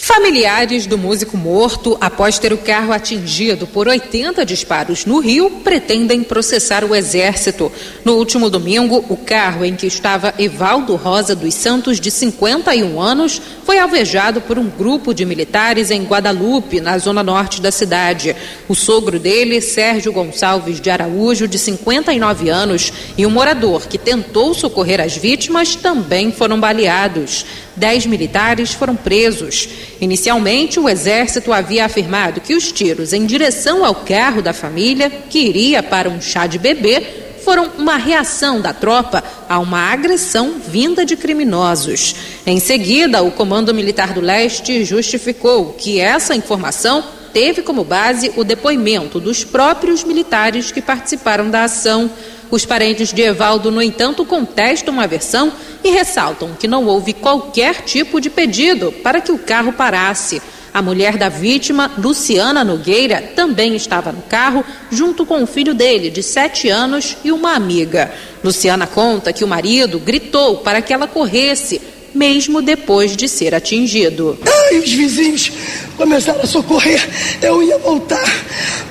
Familiares 0.08 0.86
do 0.86 0.98
músico 0.98 1.36
morto, 1.36 1.98
após 2.00 2.40
ter 2.40 2.54
o 2.54 2.58
carro 2.58 2.94
atingido 2.94 3.68
por 3.68 3.90
80 3.90 4.46
disparos 4.46 5.06
no 5.06 5.20
Rio, 5.20 5.52
pretendem 5.66 6.24
processar 6.24 6.86
o 6.86 6.96
Exército. 6.96 7.70
No 8.06 8.14
último 8.14 8.50
domingo, 8.50 9.04
o 9.10 9.18
carro 9.18 9.66
em 9.66 9.76
que 9.76 9.86
estava 9.86 10.34
Evaldo 10.40 10.96
Rosa 10.96 11.36
dos 11.36 11.54
Santos, 11.54 12.00
de 12.00 12.10
51 12.10 13.02
anos, 13.02 13.42
foi 13.66 13.80
alvejado 13.80 14.40
por 14.40 14.58
um 14.58 14.70
grupo 14.70 15.14
de 15.14 15.26
militares 15.26 15.92
em 15.92 16.06
Guadalupe, 16.06 16.80
na 16.80 16.98
zona 16.98 17.22
norte 17.22 17.62
da 17.62 17.70
cidade. 17.70 18.34
O 18.70 18.74
sogro 18.74 19.20
dele, 19.20 19.60
Sérgio 19.60 20.14
Gonçalves 20.14 20.80
de 20.80 20.90
Araújo, 20.90 21.50
de 21.50 21.60
59 21.60 22.48
anos, 22.48 22.94
e 23.18 23.26
o 23.26 23.30
morador 23.30 23.86
que 23.88 23.98
tentou 23.98 24.54
socorrer 24.54 25.02
as 25.02 25.18
vítimas 25.18 25.76
também 25.76 26.32
foram 26.32 26.58
baleados. 26.58 27.46
Dez 27.78 28.08
militares 28.08 28.74
foram 28.74 28.96
presos. 28.96 29.70
Inicialmente, 30.02 30.80
o 30.80 30.90
Exército 30.90 31.54
havia 31.54 31.86
afirmado 31.86 32.42
que 32.42 32.56
os 32.56 32.72
tiros 32.72 33.14
em 33.14 33.26
direção 33.26 33.86
ao 33.86 33.94
carro 33.94 34.42
da 34.42 34.52
família, 34.52 35.12
que 35.30 35.40
iria 35.40 35.84
para 35.84 36.10
um 36.10 36.20
chá 36.20 36.48
de 36.48 36.58
bebê, 36.58 37.04
foram 37.46 37.70
uma 37.78 37.96
reação 37.96 38.60
da 38.60 38.74
tropa 38.74 39.24
a 39.48 39.60
uma 39.60 39.80
agressão 39.80 40.56
vinda 40.60 41.06
de 41.06 41.16
criminosos. 41.16 42.16
Em 42.46 42.60
seguida, 42.60 43.22
o 43.24 43.32
Comando 43.32 43.74
Militar 43.74 44.12
do 44.12 44.22
Leste 44.22 44.84
justificou 44.84 45.74
que 45.74 46.00
essa 46.00 46.36
informação 46.36 47.04
teve 47.32 47.62
como 47.62 47.84
base 47.84 48.32
o 48.36 48.44
depoimento 48.44 49.20
dos 49.20 49.44
próprios 49.44 50.04
militares 50.04 50.72
que 50.72 50.82
participaram 50.82 51.50
da 51.50 51.66
ação. 51.66 52.10
Os 52.50 52.66
parentes 52.66 53.12
de 53.12 53.22
Evaldo, 53.22 53.70
no 53.70 53.82
entanto, 53.82 54.26
contestam 54.26 55.00
a 55.02 55.08
versão 55.08 55.52
e 55.84 55.90
ressaltam 55.90 56.56
que 56.58 56.68
não 56.68 56.86
houve 56.86 57.12
qualquer 57.12 57.82
tipo 57.82 58.22
de 58.22 58.30
pedido 58.30 58.92
para 59.04 59.20
que 59.20 59.32
o 59.32 59.40
carro 59.40 59.74
parasse. 59.74 60.42
A 60.74 60.82
mulher 60.82 61.18
da 61.18 61.28
vítima, 61.28 61.92
Luciana 61.98 62.64
Nogueira, 62.64 63.22
também 63.36 63.76
estava 63.76 64.12
no 64.12 64.22
carro, 64.22 64.64
junto 64.92 65.26
com 65.26 65.42
o 65.42 65.48
filho 65.48 65.74
dele, 65.74 66.10
de 66.10 66.22
sete 66.24 66.70
anos, 66.70 67.18
e 67.24 67.32
uma 67.32 67.54
amiga. 67.54 68.12
Luciana 68.44 68.88
conta 68.88 69.34
que 69.34 69.44
o 69.44 69.48
marido 69.48 70.00
gritou 70.00 70.58
para 70.58 70.82
que 70.82 70.94
ela 70.94 71.08
corresse, 71.08 71.82
mesmo 72.14 72.62
depois 72.62 73.16
de 73.16 73.28
ser 73.28 73.54
atingido. 73.54 74.38
Ai, 74.46 74.80
os 74.80 74.92
vizinhos 74.92 75.52
começaram 75.96 76.42
a 76.42 76.48
socorrer, 76.48 77.08
eu 77.42 77.62
ia 77.64 77.78
voltar, 77.78 78.30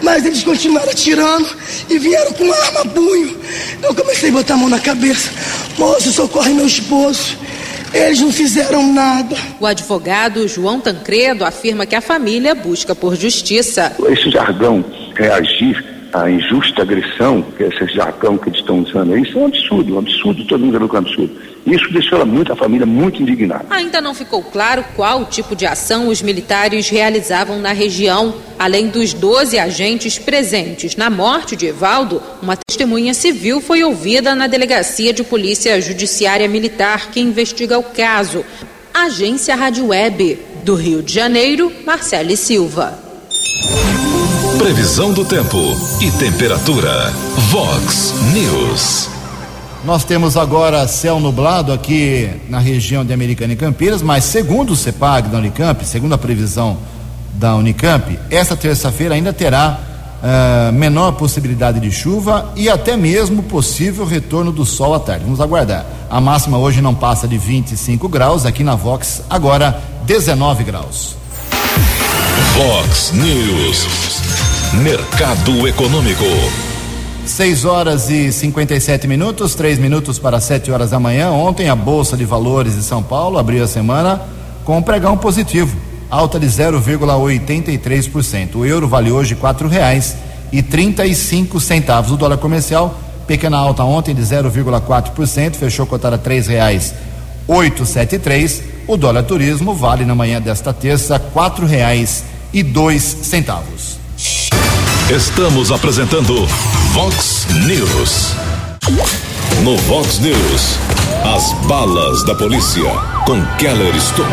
mas 0.03 0.25
eles 0.25 0.43
continuaram 0.43 0.91
atirando 0.91 1.49
e 1.89 1.99
vieram 1.99 2.33
com 2.33 2.53
arma 2.53 2.81
a 2.81 2.87
punho. 2.87 3.39
Eu 3.83 3.95
comecei 3.95 4.31
a 4.31 4.33
botar 4.33 4.55
a 4.55 4.57
mão 4.57 4.69
na 4.69 4.81
cabeça. 4.81 5.31
Moço, 5.79 6.13
socorre 6.13 6.53
meu 6.53 6.67
esposo. 6.67 7.37
Eles 7.93 8.21
não 8.21 8.33
fizeram 8.33 8.93
nada. 8.93 9.37
O 9.61 9.67
advogado 9.67 10.47
João 10.49 10.81
Tancredo 10.81 11.45
afirma 11.45 11.87
que 11.87 11.95
a 11.95 12.01
família 12.01 12.55
busca 12.55 12.95
por 12.95 13.17
justiça. 13.17 13.95
Esse 14.11 14.31
jargão 14.31 14.85
reagir 15.15 15.96
à 16.17 16.31
injusta 16.31 16.81
agressão, 16.81 17.43
que 17.43 17.63
é 17.63 17.69
esse 17.69 17.87
jargão 17.95 18.39
que 18.39 18.49
eles 18.49 18.61
estão 18.61 18.81
usando 18.81 19.13
aí, 19.13 19.23
isso 19.23 19.39
é 19.39 19.43
um 19.43 19.47
absurdo, 19.47 19.95
um 19.95 19.99
absurdo, 19.99 20.45
todo 20.47 20.61
mundo 20.65 20.73
sabe 20.73 20.89
que 20.89 20.97
é 20.97 20.99
um 20.99 21.03
absurdo. 21.03 21.37
Isso 21.67 21.93
deixou 21.93 22.25
muito, 22.25 22.53
a 22.53 22.57
família 22.57 22.87
muito 22.87 23.21
indignada. 23.21 23.67
Ainda 23.69 24.01
não 24.01 24.15
ficou 24.15 24.43
claro 24.43 24.85
qual 24.95 25.27
tipo 25.27 25.55
de 25.55 25.67
ação 25.67 26.09
os 26.09 26.23
militares 26.23 26.89
realizavam 26.89 27.59
na 27.59 27.73
região. 27.73 28.35
Além 28.59 28.89
dos 28.89 29.13
12 29.13 29.59
agentes 29.59 30.19
presentes 30.19 30.97
na 30.97 31.11
morte 31.11 31.55
de 31.55 31.67
Evaldo, 31.67 32.23
uma 32.41 32.57
testemunha 32.57 33.13
civil 33.13 33.61
foi 33.61 33.85
ouvida 33.85 34.35
na 34.35 34.47
Delegacia 34.47 35.13
de 35.13 35.23
Polícia 35.23 35.79
Judiciária 35.81 36.49
Militar 36.49 37.11
que 37.11 37.21
investiga 37.21 37.79
o 37.79 37.83
caso. 37.83 38.45
Agência 38.95 39.55
Rádio 39.55 39.89
Web, 39.89 40.39
do 40.65 40.75
Rio 40.75 41.03
de 41.03 41.13
Janeiro, 41.13 41.71
Marcele 41.85 42.37
Silva. 42.37 43.07
Previsão 44.59 45.13
do 45.13 45.25
tempo 45.25 45.59
e 46.01 46.11
temperatura. 46.13 47.13
Vox 47.51 48.15
News. 48.33 49.09
Nós 49.85 50.03
temos 50.03 50.37
agora 50.37 50.89
céu 50.89 51.21
nublado 51.21 51.73
aqui 51.73 52.31
na 52.49 52.59
região 52.59 53.05
de 53.05 53.13
Americana 53.13 53.53
e 53.53 53.57
Campinas, 53.57 54.03
mas 54.03 54.25
segundo 54.25 54.73
o 54.73 54.77
CEPAG 54.77 55.29
da 55.29 55.39
Unicamp, 55.39 55.85
segundo 55.85 56.15
a 56.15 56.19
previsão 56.19 56.79
da 57.35 57.55
Unicamp, 57.55 58.19
esta 58.31 58.57
terça-feira 58.57 59.15
ainda 59.15 59.33
terá 59.33 59.79
uh, 60.23 60.73
menor 60.73 61.13
possibilidade 61.13 61.79
de 61.79 61.93
chuva 61.93 62.53
e 62.57 62.69
até 62.69 62.97
mesmo 62.97 63.43
possível 63.45 64.05
retorno 64.07 64.51
do 64.51 64.65
sol 64.65 64.95
à 64.95 64.99
tarde. 65.01 65.25
Vamos 65.25 65.41
aguardar. 65.41 65.85
A 66.11 66.21
máxima 66.21 66.59
hoje 66.59 66.81
não 66.81 66.95
passa 66.95 67.29
de 67.29 67.39
25 67.39 68.09
graus, 68.09 68.47
aqui 68.47 68.65
na 68.65 68.75
Vox, 68.75 69.23
agora 69.29 69.81
19 70.07 70.65
graus. 70.65 71.17
Vox 72.55 73.13
News. 73.13 74.26
Mercado 74.75 75.67
Econômico. 75.69 76.25
6 77.25 77.65
horas 77.65 78.11
e 78.11 78.33
57 78.33 79.07
minutos, 79.07 79.55
3 79.55 79.79
minutos 79.79 80.19
para 80.19 80.41
7 80.41 80.71
horas 80.71 80.91
da 80.91 81.01
manhã. 81.01 81.31
Ontem 81.31 81.69
a 81.69 81.77
Bolsa 81.77 82.17
de 82.17 82.25
Valores 82.25 82.75
de 82.75 82.83
São 82.83 83.03
Paulo 83.03 83.39
abriu 83.39 83.65
a 83.65 83.69
semana 83.69 84.21
com 84.65 84.77
um 84.77 84.83
pregão 84.83 85.17
positivo, 85.17 85.77
alta 86.11 86.39
de 86.39 86.47
0,83%. 86.47 88.57
O 88.57 88.67
euro 88.67 88.89
vale 88.89 89.11
hoje 89.11 89.35
quatro 89.35 89.69
reais 89.69 90.17
e 90.53 90.63
35 90.63 91.61
centavos. 91.61 92.11
O 92.11 92.17
dólar 92.17 92.39
comercial, 92.39 92.99
pequena 93.27 93.57
alta 93.57 93.85
ontem 93.85 94.15
de 94.15 94.23
0,4%, 94.23 95.55
fechou 95.55 95.87
cotada 95.87 96.19
três 96.19 96.49
reais 96.49 96.93
873. 97.47 98.63
O 98.87 98.97
dólar 98.97 99.23
turismo 99.23 99.75
vale 99.75 100.05
na 100.05 100.15
manhã 100.15 100.41
desta 100.41 100.73
terça 100.73 101.19
quatro 101.19 101.67
reais 101.67 102.25
e 102.53 102.63
dois 102.63 103.03
centavos. 103.03 104.06
Estamos 105.11 105.71
apresentando 105.71 106.35
Vox 106.93 107.47
News. 107.65 108.35
No 109.63 109.77
Vox 109.77 110.19
News, 110.19 110.79
as 111.25 111.53
balas 111.69 112.25
da 112.25 112.35
polícia 112.35 112.83
com 113.25 113.41
Keller 113.57 113.95
Estocou. 113.95 114.27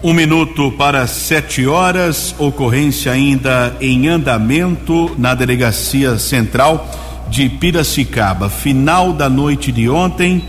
Um 0.00 0.12
minuto 0.12 0.70
para 0.78 1.08
sete 1.08 1.66
horas, 1.66 2.36
ocorrência 2.38 3.10
ainda 3.10 3.76
em 3.80 4.06
andamento 4.06 5.12
na 5.18 5.34
delegacia 5.34 6.16
central 6.20 6.88
de 7.28 7.48
Piracicaba. 7.48 8.48
Final 8.48 9.12
da 9.12 9.28
noite 9.28 9.72
de 9.72 9.90
ontem, 9.90 10.44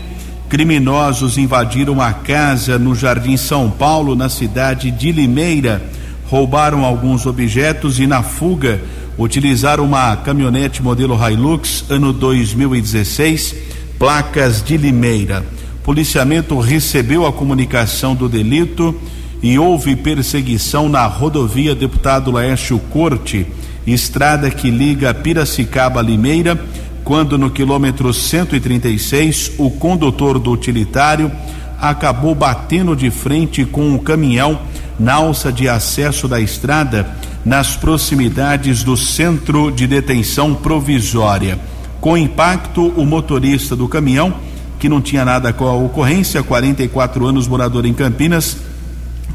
criminosos 0.48 1.36
invadiram 1.36 2.00
a 2.00 2.12
casa 2.12 2.78
no 2.78 2.94
Jardim 2.94 3.36
São 3.36 3.72
Paulo, 3.72 4.14
na 4.14 4.28
cidade 4.28 4.92
de 4.92 5.10
Limeira, 5.10 5.82
roubaram 6.28 6.84
alguns 6.84 7.26
objetos 7.26 7.98
e 7.98 8.06
na 8.06 8.22
fuga 8.22 8.80
utilizaram 9.20 9.84
uma 9.84 10.16
caminhonete 10.16 10.82
modelo 10.82 11.14
Hilux 11.14 11.84
ano 11.90 12.10
2016, 12.10 13.54
placas 13.98 14.62
de 14.64 14.78
Limeira. 14.78 15.44
Policiamento 15.84 16.58
recebeu 16.58 17.26
a 17.26 17.32
comunicação 17.32 18.14
do 18.14 18.30
delito 18.30 18.98
e 19.42 19.58
houve 19.58 19.94
perseguição 19.94 20.88
na 20.88 21.04
rodovia 21.04 21.74
Deputado 21.74 22.30
Laércio 22.30 22.78
Corte, 22.90 23.46
estrada 23.86 24.50
que 24.50 24.70
liga 24.70 25.12
Piracicaba 25.12 26.00
a 26.00 26.02
Limeira, 26.02 26.58
quando 27.04 27.36
no 27.36 27.50
quilômetro 27.50 28.14
136 28.14 29.52
o 29.58 29.70
condutor 29.70 30.38
do 30.38 30.50
utilitário 30.50 31.30
acabou 31.78 32.34
batendo 32.34 32.96
de 32.96 33.10
frente 33.10 33.66
com 33.66 33.86
um 33.86 33.98
caminhão 33.98 34.60
na 34.98 35.14
alça 35.14 35.52
de 35.52 35.68
acesso 35.68 36.26
da 36.26 36.40
estrada 36.40 37.06
nas 37.44 37.76
proximidades 37.76 38.82
do 38.82 38.96
centro 38.96 39.70
de 39.70 39.86
detenção 39.86 40.54
provisória. 40.54 41.58
Com 42.00 42.16
impacto, 42.16 42.88
o 42.96 43.04
motorista 43.04 43.74
do 43.76 43.88
caminhão, 43.88 44.34
que 44.78 44.88
não 44.88 45.00
tinha 45.00 45.24
nada 45.24 45.52
com 45.52 45.66
a 45.66 45.74
ocorrência, 45.74 46.42
44 46.42 47.26
anos, 47.26 47.46
morador 47.46 47.84
em 47.84 47.92
Campinas, 47.92 48.56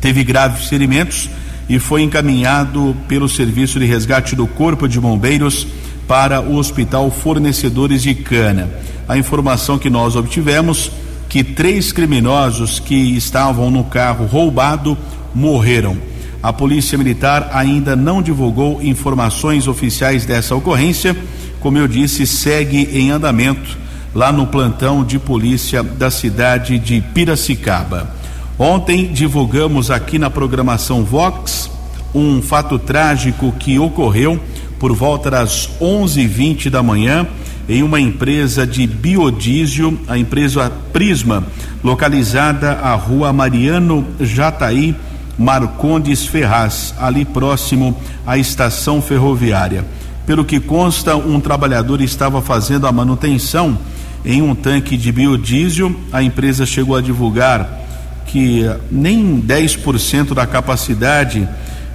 teve 0.02 0.24
graves 0.24 0.68
ferimentos 0.68 1.30
e 1.70 1.80
foi 1.80 2.02
encaminhado 2.02 2.96
pelo 3.08 3.28
Serviço 3.28 3.80
de 3.80 3.86
Resgate 3.86 4.36
do 4.36 4.48
Corpo 4.48 4.88
de 4.88 5.00
Bombeiros 5.00 5.68
para 6.08 6.42
o 6.42 6.56
Hospital 6.56 7.10
Fornecedores 7.10 8.04
de 8.04 8.14
Cana. 8.14 8.70
A 9.08 9.18
informação 9.18 9.78
que 9.78 9.90
nós 9.90 10.16
obtivemos 10.16 10.92
que 11.28 11.44
três 11.44 11.92
criminosos 11.92 12.80
que 12.80 12.96
estavam 12.96 13.70
no 13.70 13.84
carro 13.84 14.26
roubado 14.26 14.98
morreram. 15.34 15.98
A 16.46 16.54
Polícia 16.54 16.96
Militar 16.96 17.50
ainda 17.54 17.96
não 17.96 18.22
divulgou 18.22 18.80
informações 18.80 19.68
oficiais 19.68 20.28
dessa 20.28 20.56
ocorrência. 20.56 21.18
Como 21.60 21.76
eu 21.76 21.88
disse, 21.88 22.28
segue 22.28 22.88
em 22.94 23.10
andamento 23.10 23.76
lá 24.14 24.32
no 24.32 24.46
plantão 24.46 25.04
de 25.04 25.18
polícia 25.18 25.82
da 25.82 26.12
cidade 26.12 26.78
de 26.78 27.02
Piracicaba. 27.02 28.12
Ontem 28.60 29.08
divulgamos 29.08 29.90
aqui 29.90 30.20
na 30.20 30.30
programação 30.30 31.04
Vox 31.04 31.68
um 32.14 32.40
fato 32.44 32.78
trágico 32.78 33.52
que 33.54 33.80
ocorreu 33.80 34.40
por 34.78 34.96
volta 34.96 35.32
das 35.32 35.68
11:20 35.82 36.70
da 36.70 36.84
manhã 36.84 37.26
em 37.68 37.82
uma 37.82 38.00
empresa 38.00 38.68
de 38.68 38.86
biodiesel, 38.86 39.96
a 40.08 40.16
empresa 40.16 40.72
Prisma, 40.94 41.44
localizada 41.84 42.74
à 42.74 42.94
Rua 42.94 43.34
Mariano 43.34 44.06
Jataí 44.20 44.96
Marcondes 45.38 46.26
Ferraz, 46.26 46.94
ali 47.00 47.26
próximo 47.26 47.96
à 48.26 48.38
estação 48.38 49.02
ferroviária. 49.02 49.86
Pelo 50.26 50.44
que 50.44 50.60
consta, 50.60 51.16
um 51.16 51.40
trabalhador 51.40 52.02
estava 52.02 52.42
fazendo 52.42 52.88
a 52.88 52.92
manutenção 52.92 53.78
em 54.26 54.42
um 54.42 54.56
tanque 54.56 54.98
de 54.98 55.12
biodiesel. 55.12 55.96
A 56.12 56.24
empresa 56.24 56.66
chegou 56.66 56.96
a 56.96 57.02
divulgar 57.02 57.82
que 58.26 58.64
nem 58.92 59.40
10% 59.40 60.34
da 60.34 60.48
capacidade 60.48 61.48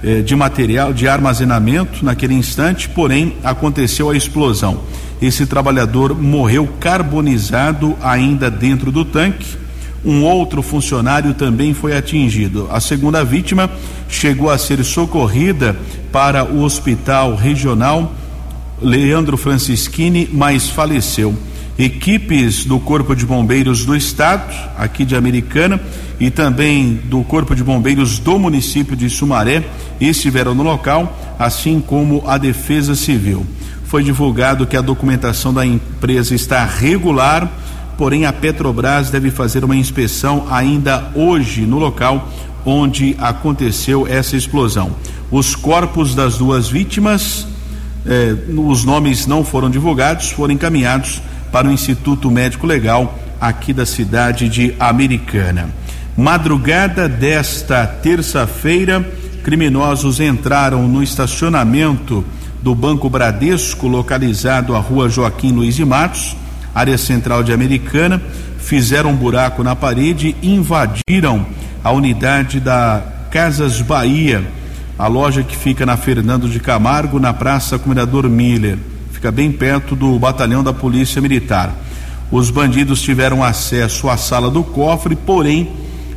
eh, 0.03 0.21
de 0.21 0.35
material 0.35 0.93
de 0.93 1.07
armazenamento 1.07 2.03
naquele 2.03 2.33
instante, 2.33 2.89
porém 2.89 3.35
aconteceu 3.43 4.09
a 4.09 4.15
explosão. 4.15 4.81
Esse 5.21 5.45
trabalhador 5.45 6.19
morreu 6.19 6.67
carbonizado 6.79 7.95
ainda 8.01 8.49
dentro 8.49 8.91
do 8.91 9.05
tanque. 9.05 9.57
Um 10.03 10.23
outro 10.23 10.61
funcionário 10.61 11.33
também 11.33 11.73
foi 11.73 11.95
atingido. 11.95 12.67
A 12.71 12.79
segunda 12.79 13.23
vítima 13.23 13.69
chegou 14.09 14.49
a 14.49 14.57
ser 14.57 14.83
socorrida 14.83 15.75
para 16.11 16.43
o 16.43 16.63
hospital 16.63 17.35
regional 17.35 18.13
Leandro 18.81 19.37
Francischini, 19.37 20.27
mas 20.31 20.69
faleceu. 20.69 21.35
Equipes 21.77 22.65
do 22.65 22.79
Corpo 22.79 23.15
de 23.15 23.25
Bombeiros 23.25 23.85
do 23.85 23.95
Estado, 23.95 24.53
aqui 24.77 25.05
de 25.05 25.15
Americana, 25.15 25.79
e 26.19 26.29
também 26.29 26.99
do 27.05 27.23
Corpo 27.23 27.55
de 27.55 27.63
Bombeiros 27.63 28.19
do 28.19 28.37
município 28.37 28.95
de 28.95 29.09
Sumaré 29.09 29.63
estiveram 29.99 30.53
no 30.53 30.63
local, 30.63 31.17
assim 31.39 31.79
como 31.79 32.23
a 32.27 32.37
Defesa 32.37 32.95
Civil. 32.95 33.45
Foi 33.85 34.03
divulgado 34.03 34.65
que 34.65 34.77
a 34.77 34.81
documentação 34.81 35.53
da 35.53 35.65
empresa 35.65 36.33
está 36.35 36.65
regular, 36.65 37.51
porém 38.01 38.25
a 38.25 38.33
Petrobras 38.33 39.11
deve 39.11 39.29
fazer 39.29 39.63
uma 39.63 39.75
inspeção 39.75 40.47
ainda 40.49 41.11
hoje 41.13 41.67
no 41.67 41.77
local 41.77 42.27
onde 42.65 43.15
aconteceu 43.19 44.07
essa 44.07 44.35
explosão. 44.35 44.95
Os 45.29 45.53
corpos 45.53 46.15
das 46.15 46.35
duas 46.35 46.67
vítimas, 46.67 47.45
eh, 48.03 48.35
os 48.57 48.83
nomes 48.83 49.27
não 49.27 49.45
foram 49.45 49.69
divulgados, 49.69 50.31
foram 50.31 50.51
encaminhados 50.51 51.21
para 51.51 51.67
o 51.67 51.71
Instituto 51.71 52.31
Médico 52.31 52.65
Legal 52.65 53.19
aqui 53.39 53.71
da 53.71 53.85
cidade 53.85 54.49
de 54.49 54.73
Americana. 54.79 55.69
Madrugada 56.17 57.07
desta 57.07 57.85
terça-feira, 57.85 59.07
criminosos 59.43 60.19
entraram 60.19 60.87
no 60.87 61.03
estacionamento 61.03 62.25
do 62.63 62.73
Banco 62.73 63.07
Bradesco, 63.11 63.87
localizado 63.87 64.75
à 64.75 64.79
rua 64.79 65.07
Joaquim 65.07 65.51
Luiz 65.51 65.75
de 65.75 65.85
Matos, 65.85 66.35
área 66.73 66.97
central 66.97 67.43
de 67.43 67.53
Americana, 67.53 68.21
fizeram 68.59 69.11
um 69.11 69.15
buraco 69.15 69.63
na 69.63 69.75
parede 69.75 70.35
e 70.41 70.53
invadiram 70.53 71.45
a 71.83 71.91
unidade 71.91 72.59
da 72.59 73.01
Casas 73.31 73.81
Bahia, 73.81 74.43
a 74.97 75.07
loja 75.07 75.41
que 75.41 75.55
fica 75.55 75.85
na 75.85 75.97
Fernando 75.97 76.47
de 76.49 76.59
Camargo, 76.59 77.19
na 77.19 77.33
Praça 77.33 77.79
Comendador 77.79 78.29
Miller, 78.29 78.77
fica 79.11 79.31
bem 79.31 79.51
perto 79.51 79.95
do 79.95 80.17
batalhão 80.19 80.63
da 80.63 80.73
Polícia 80.73 81.21
Militar. 81.21 81.73
Os 82.31 82.49
bandidos 82.49 83.01
tiveram 83.01 83.43
acesso 83.43 84.09
à 84.09 84.17
sala 84.17 84.49
do 84.49 84.63
cofre, 84.63 85.15
porém 85.15 85.69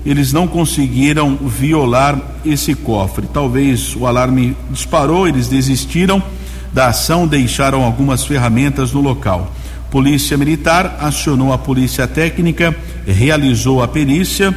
eles 0.06 0.32
não 0.32 0.46
conseguiram 0.46 1.36
violar 1.36 2.18
esse 2.44 2.74
cofre. 2.74 3.26
Talvez 3.32 3.96
o 3.96 4.06
alarme 4.06 4.56
disparou, 4.70 5.26
eles 5.26 5.48
desistiram 5.48 6.22
da 6.72 6.88
ação, 6.88 7.26
deixaram 7.26 7.82
algumas 7.82 8.24
ferramentas 8.24 8.92
no 8.92 9.00
local. 9.00 9.52
Polícia 9.94 10.36
Militar 10.36 10.98
acionou 11.00 11.52
a 11.52 11.56
polícia 11.56 12.04
técnica, 12.08 12.74
realizou 13.06 13.80
a 13.80 13.86
perícia. 13.86 14.52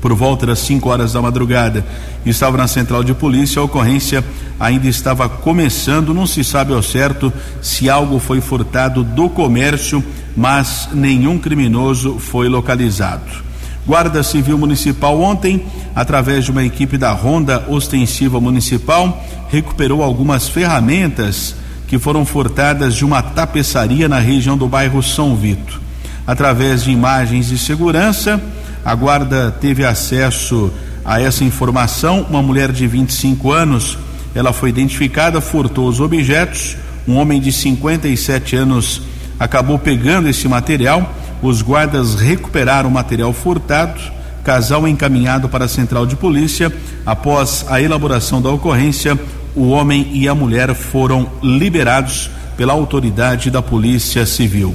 Por 0.00 0.14
volta 0.14 0.46
das 0.46 0.60
5 0.60 0.88
horas 0.88 1.12
da 1.12 1.20
madrugada, 1.20 1.84
estava 2.24 2.56
na 2.56 2.66
central 2.66 3.04
de 3.04 3.12
polícia. 3.12 3.60
A 3.60 3.64
ocorrência 3.66 4.24
ainda 4.58 4.88
estava 4.88 5.28
começando. 5.28 6.14
Não 6.14 6.26
se 6.26 6.42
sabe 6.42 6.72
ao 6.72 6.82
certo 6.82 7.30
se 7.60 7.90
algo 7.90 8.18
foi 8.18 8.40
furtado 8.40 9.04
do 9.04 9.28
comércio, 9.28 10.02
mas 10.34 10.88
nenhum 10.94 11.38
criminoso 11.38 12.18
foi 12.18 12.48
localizado. 12.48 13.44
Guarda 13.86 14.22
Civil 14.22 14.56
Municipal 14.56 15.20
ontem, 15.20 15.62
através 15.94 16.46
de 16.46 16.50
uma 16.50 16.64
equipe 16.64 16.96
da 16.96 17.12
Ronda 17.12 17.66
Ostensiva 17.68 18.40
Municipal, 18.40 19.22
recuperou 19.50 20.02
algumas 20.02 20.48
ferramentas 20.48 21.54
que 21.86 21.98
foram 21.98 22.24
furtadas 22.24 22.94
de 22.94 23.04
uma 23.04 23.22
tapeçaria 23.22 24.08
na 24.08 24.18
região 24.18 24.56
do 24.56 24.68
bairro 24.68 25.02
São 25.02 25.36
Vito. 25.36 25.80
Através 26.26 26.84
de 26.84 26.90
imagens 26.90 27.48
de 27.48 27.58
segurança, 27.58 28.40
a 28.84 28.94
guarda 28.94 29.50
teve 29.50 29.84
acesso 29.84 30.72
a 31.04 31.20
essa 31.20 31.44
informação. 31.44 32.26
Uma 32.28 32.42
mulher 32.42 32.72
de 32.72 32.86
25 32.86 33.52
anos, 33.52 33.98
ela 34.34 34.52
foi 34.52 34.70
identificada, 34.70 35.40
furtou 35.40 35.88
os 35.88 36.00
objetos. 36.00 36.76
Um 37.06 37.16
homem 37.16 37.40
de 37.40 37.52
57 37.52 38.56
anos 38.56 39.02
acabou 39.38 39.78
pegando 39.78 40.28
esse 40.28 40.48
material 40.48 41.12
os 41.44 41.60
guardas 41.60 42.14
recuperaram 42.14 42.88
o 42.88 42.92
material 42.92 43.30
furtado, 43.30 44.00
casal 44.42 44.88
encaminhado 44.88 45.46
para 45.46 45.66
a 45.66 45.68
central 45.68 46.06
de 46.06 46.16
polícia. 46.16 46.72
Após 47.04 47.66
a 47.68 47.82
elaboração 47.82 48.40
da 48.40 48.48
ocorrência, 48.48 49.18
o 49.54 49.68
homem 49.68 50.08
e 50.12 50.28
a 50.28 50.34
mulher 50.34 50.74
foram 50.74 51.28
liberados 51.42 52.30
pela 52.56 52.72
autoridade 52.72 53.50
da 53.50 53.62
Polícia 53.62 54.26
Civil. 54.26 54.74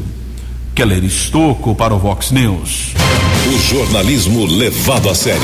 Keller 0.74 1.04
Estocco 1.04 1.76
para 1.76 1.94
o 1.94 2.00
Vox 2.00 2.32
News. 2.32 2.94
O 3.48 3.60
jornalismo 3.60 4.46
levado 4.46 5.10
a 5.10 5.16
sério. 5.16 5.42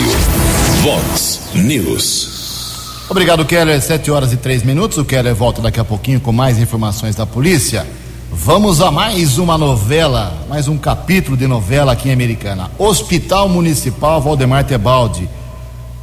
Vox 0.82 1.42
News. 1.54 3.06
Obrigado, 3.10 3.44
Keller. 3.46 3.82
Sete 3.82 4.10
horas 4.10 4.32
e 4.32 4.38
três 4.38 4.64
minutos. 4.64 4.98
O 4.98 5.04
Keller 5.04 5.36
volta 5.36 5.62
daqui 5.62 5.80
a 5.80 5.84
pouquinho 5.84 6.22
com 6.22 6.32
mais 6.32 6.58
informações 6.58 7.16
da 7.16 7.26
polícia. 7.26 7.86
Vamos 8.32 8.82
a 8.82 8.92
mais 8.92 9.38
uma 9.38 9.58
novela, 9.58 10.46
mais 10.50 10.68
um 10.68 10.78
capítulo 10.78 11.38
de 11.38 11.48
novela 11.48 11.92
aqui 11.92 12.10
em 12.10 12.14
Americana. 12.14 12.72
Hospital 12.78 13.50
Municipal 13.50 14.22
Valdemar 14.22 14.64
Tebaldi. 14.64 15.30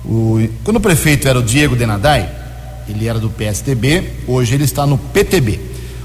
O, 0.04 0.46
quando 0.64 0.76
o 0.76 0.80
prefeito 0.80 1.28
era 1.28 1.38
o 1.38 1.42
Diego 1.42 1.76
Denadai, 1.76 2.41
ele 2.88 3.06
era 3.06 3.18
do 3.18 3.30
PSTB, 3.30 4.24
hoje 4.26 4.54
ele 4.54 4.64
está 4.64 4.86
no 4.86 4.98
PTB. 4.98 5.60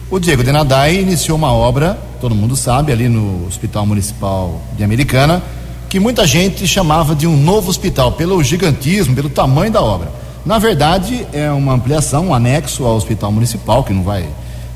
O 0.09 0.19
Diego 0.19 0.43
Denadai 0.43 0.95
iniciou 0.95 1.37
uma 1.37 1.51
obra, 1.51 1.99
todo 2.21 2.33
mundo 2.33 2.55
sabe, 2.55 2.91
ali 2.91 3.09
no 3.09 3.45
Hospital 3.45 3.85
Municipal 3.85 4.61
de 4.77 4.83
Americana, 4.83 5.43
que 5.89 5.99
muita 5.99 6.25
gente 6.25 6.67
chamava 6.67 7.15
de 7.15 7.27
um 7.27 7.35
novo 7.35 7.69
hospital, 7.69 8.13
pelo 8.13 8.41
gigantismo, 8.43 9.15
pelo 9.15 9.29
tamanho 9.29 9.71
da 9.71 9.81
obra. 9.81 10.09
Na 10.45 10.59
verdade, 10.59 11.27
é 11.33 11.51
uma 11.51 11.73
ampliação, 11.73 12.27
um 12.27 12.33
anexo 12.33 12.85
ao 12.85 12.95
Hospital 12.95 13.31
Municipal, 13.31 13.83
que 13.83 13.93
não 13.93 14.03
vai, 14.03 14.25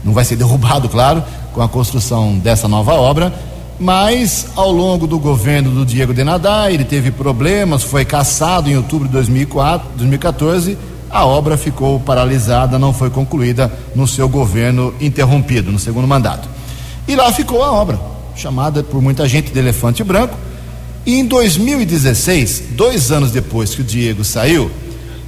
não 0.04 0.14
vai 0.14 0.26
ser 0.26 0.36
derrubado, 0.38 0.90
claro, 0.90 1.24
com 1.54 1.62
a 1.62 1.68
construção 1.68 2.38
dessa 2.38 2.68
nova 2.68 2.94
obra, 2.94 3.34
mas 3.80 4.48
ao 4.56 4.72
longo 4.72 5.08
do 5.08 5.18
governo 5.18 5.72
do 5.72 5.86
Diego 5.86 6.14
Denadá, 6.14 6.72
ele 6.72 6.84
teve 6.84 7.10
problemas, 7.10 7.84
foi 7.84 8.06
cassado 8.06 8.70
em 8.70 8.78
outubro 8.78 9.08
de 9.08 9.14
2004, 9.14 9.90
2014, 9.98 10.78
a 11.12 11.26
obra 11.26 11.58
ficou 11.58 12.00
paralisada, 12.00 12.80
não 12.80 12.94
foi 12.94 13.10
concluída 13.10 13.72
no 13.96 14.08
seu 14.08 14.30
governo 14.30 14.94
interrompido, 15.00 15.72
no 15.72 15.80
segundo 15.80 16.08
mandato. 16.08 16.48
E 17.08 17.16
lá 17.16 17.32
ficou 17.32 17.64
a 17.64 17.72
obra, 17.72 18.00
chamada 18.36 18.84
por 18.84 19.02
muita 19.02 19.28
gente 19.28 19.52
de 19.52 19.60
Elefante 19.60 20.04
Branco. 20.04 20.36
E 21.06 21.16
em 21.20 21.26
2016, 21.26 22.64
dois 22.72 23.12
anos 23.12 23.32
depois 23.32 23.74
que 23.74 23.82
o 23.82 23.84
Diego 23.84 24.24
saiu, 24.24 24.72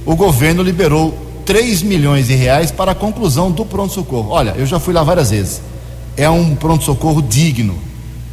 o 0.06 0.14
governo 0.14 0.62
liberou 0.62 1.16
3 1.44 1.82
milhões 1.82 2.28
de 2.28 2.34
reais 2.34 2.70
para 2.70 2.92
a 2.92 2.94
conclusão 2.94 3.50
do 3.50 3.64
pronto-socorro. 3.64 4.30
Olha, 4.30 4.54
eu 4.56 4.64
já 4.64 4.78
fui 4.78 4.94
lá 4.94 5.02
várias 5.02 5.30
vezes 5.30 5.60
é 6.16 6.28
um 6.28 6.54
pronto-socorro 6.54 7.20
digno, 7.20 7.76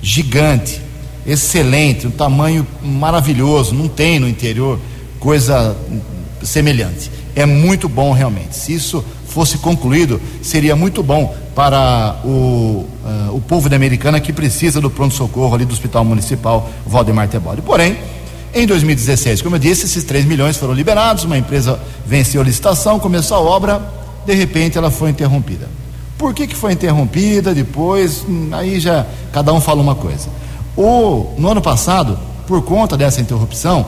gigante, 0.02 0.82
excelente, 1.26 2.08
um 2.08 2.12
tamanho 2.12 2.66
maravilhoso, 2.84 3.74
não 3.74 3.88
tem 3.88 4.20
no 4.20 4.28
interior 4.28 4.80
coisa 5.20 5.76
semelhante. 6.44 7.12
É 7.36 7.46
muito 7.46 7.88
bom 7.88 8.12
realmente. 8.12 8.56
Se 8.56 8.74
isso 8.74 9.04
fosse 9.26 9.58
concluído, 9.58 10.20
seria 10.41 10.76
muito 10.76 11.02
bom 11.02 11.34
para 11.56 12.20
o, 12.26 12.28
uh, 12.28 12.88
o 13.34 13.41
povo 13.41 13.70
da 13.70 13.76
Americana 13.76 14.20
que 14.20 14.34
precisa 14.34 14.82
do 14.82 14.89
pronto-socorro 14.89 15.56
ali 15.56 15.65
do 15.65 15.74
Hospital 15.74 16.04
Municipal 16.04 16.70
Valdemar 16.86 17.28
Tebode. 17.30 17.62
Porém, 17.62 17.98
em 18.54 18.67
2016, 18.67 19.41
como 19.41 19.56
eu 19.56 19.60
disse, 19.60 19.86
esses 19.86 20.04
3 20.04 20.26
milhões 20.26 20.58
foram 20.58 20.74
liberados, 20.74 21.24
uma 21.24 21.38
empresa 21.38 21.80
venceu 22.06 22.41
a 22.41 22.44
licitação, 22.44 23.00
começou 23.00 23.38
a 23.38 23.39
obra, 23.39 23.82
de 24.26 24.34
repente 24.34 24.78
ela 24.78 24.91
foi 24.91 25.10
interrompida. 25.10 25.70
Por 26.17 26.34
que, 26.34 26.46
que 26.46 26.56
foi 26.56 26.74
interrompida 26.74 27.54
depois? 27.54 28.26
Aí 28.52 28.80
já 28.80 29.06
cada 29.32 29.54
um 29.54 29.62
fala 29.62 29.82
uma 29.82 29.96
coisa. 29.96 30.28
O, 30.76 31.34
no 31.38 31.50
ano 31.50 31.62
passado, 31.62 32.20
por 32.46 32.62
conta 32.63 32.98
dessa 32.98 33.22
interrupção, 33.22 33.86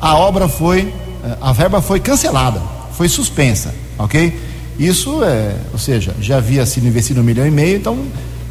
a 0.00 0.16
obra 0.16 0.48
foi, 0.48 0.92
eh, 1.24 1.36
a 1.40 1.52
verba 1.52 1.82
foi 1.82 2.00
cancelada, 2.00 2.62
foi 2.96 3.08
suspensa, 3.08 3.74
ok? 3.98 4.38
Isso 4.78 5.22
é, 5.22 5.56
ou 5.72 5.78
seja, 5.78 6.14
já 6.20 6.38
havia 6.38 6.64
sido 6.66 6.86
investido 6.86 7.20
um 7.20 7.24
milhão 7.24 7.46
e 7.46 7.50
meio, 7.50 7.76
então 7.76 7.98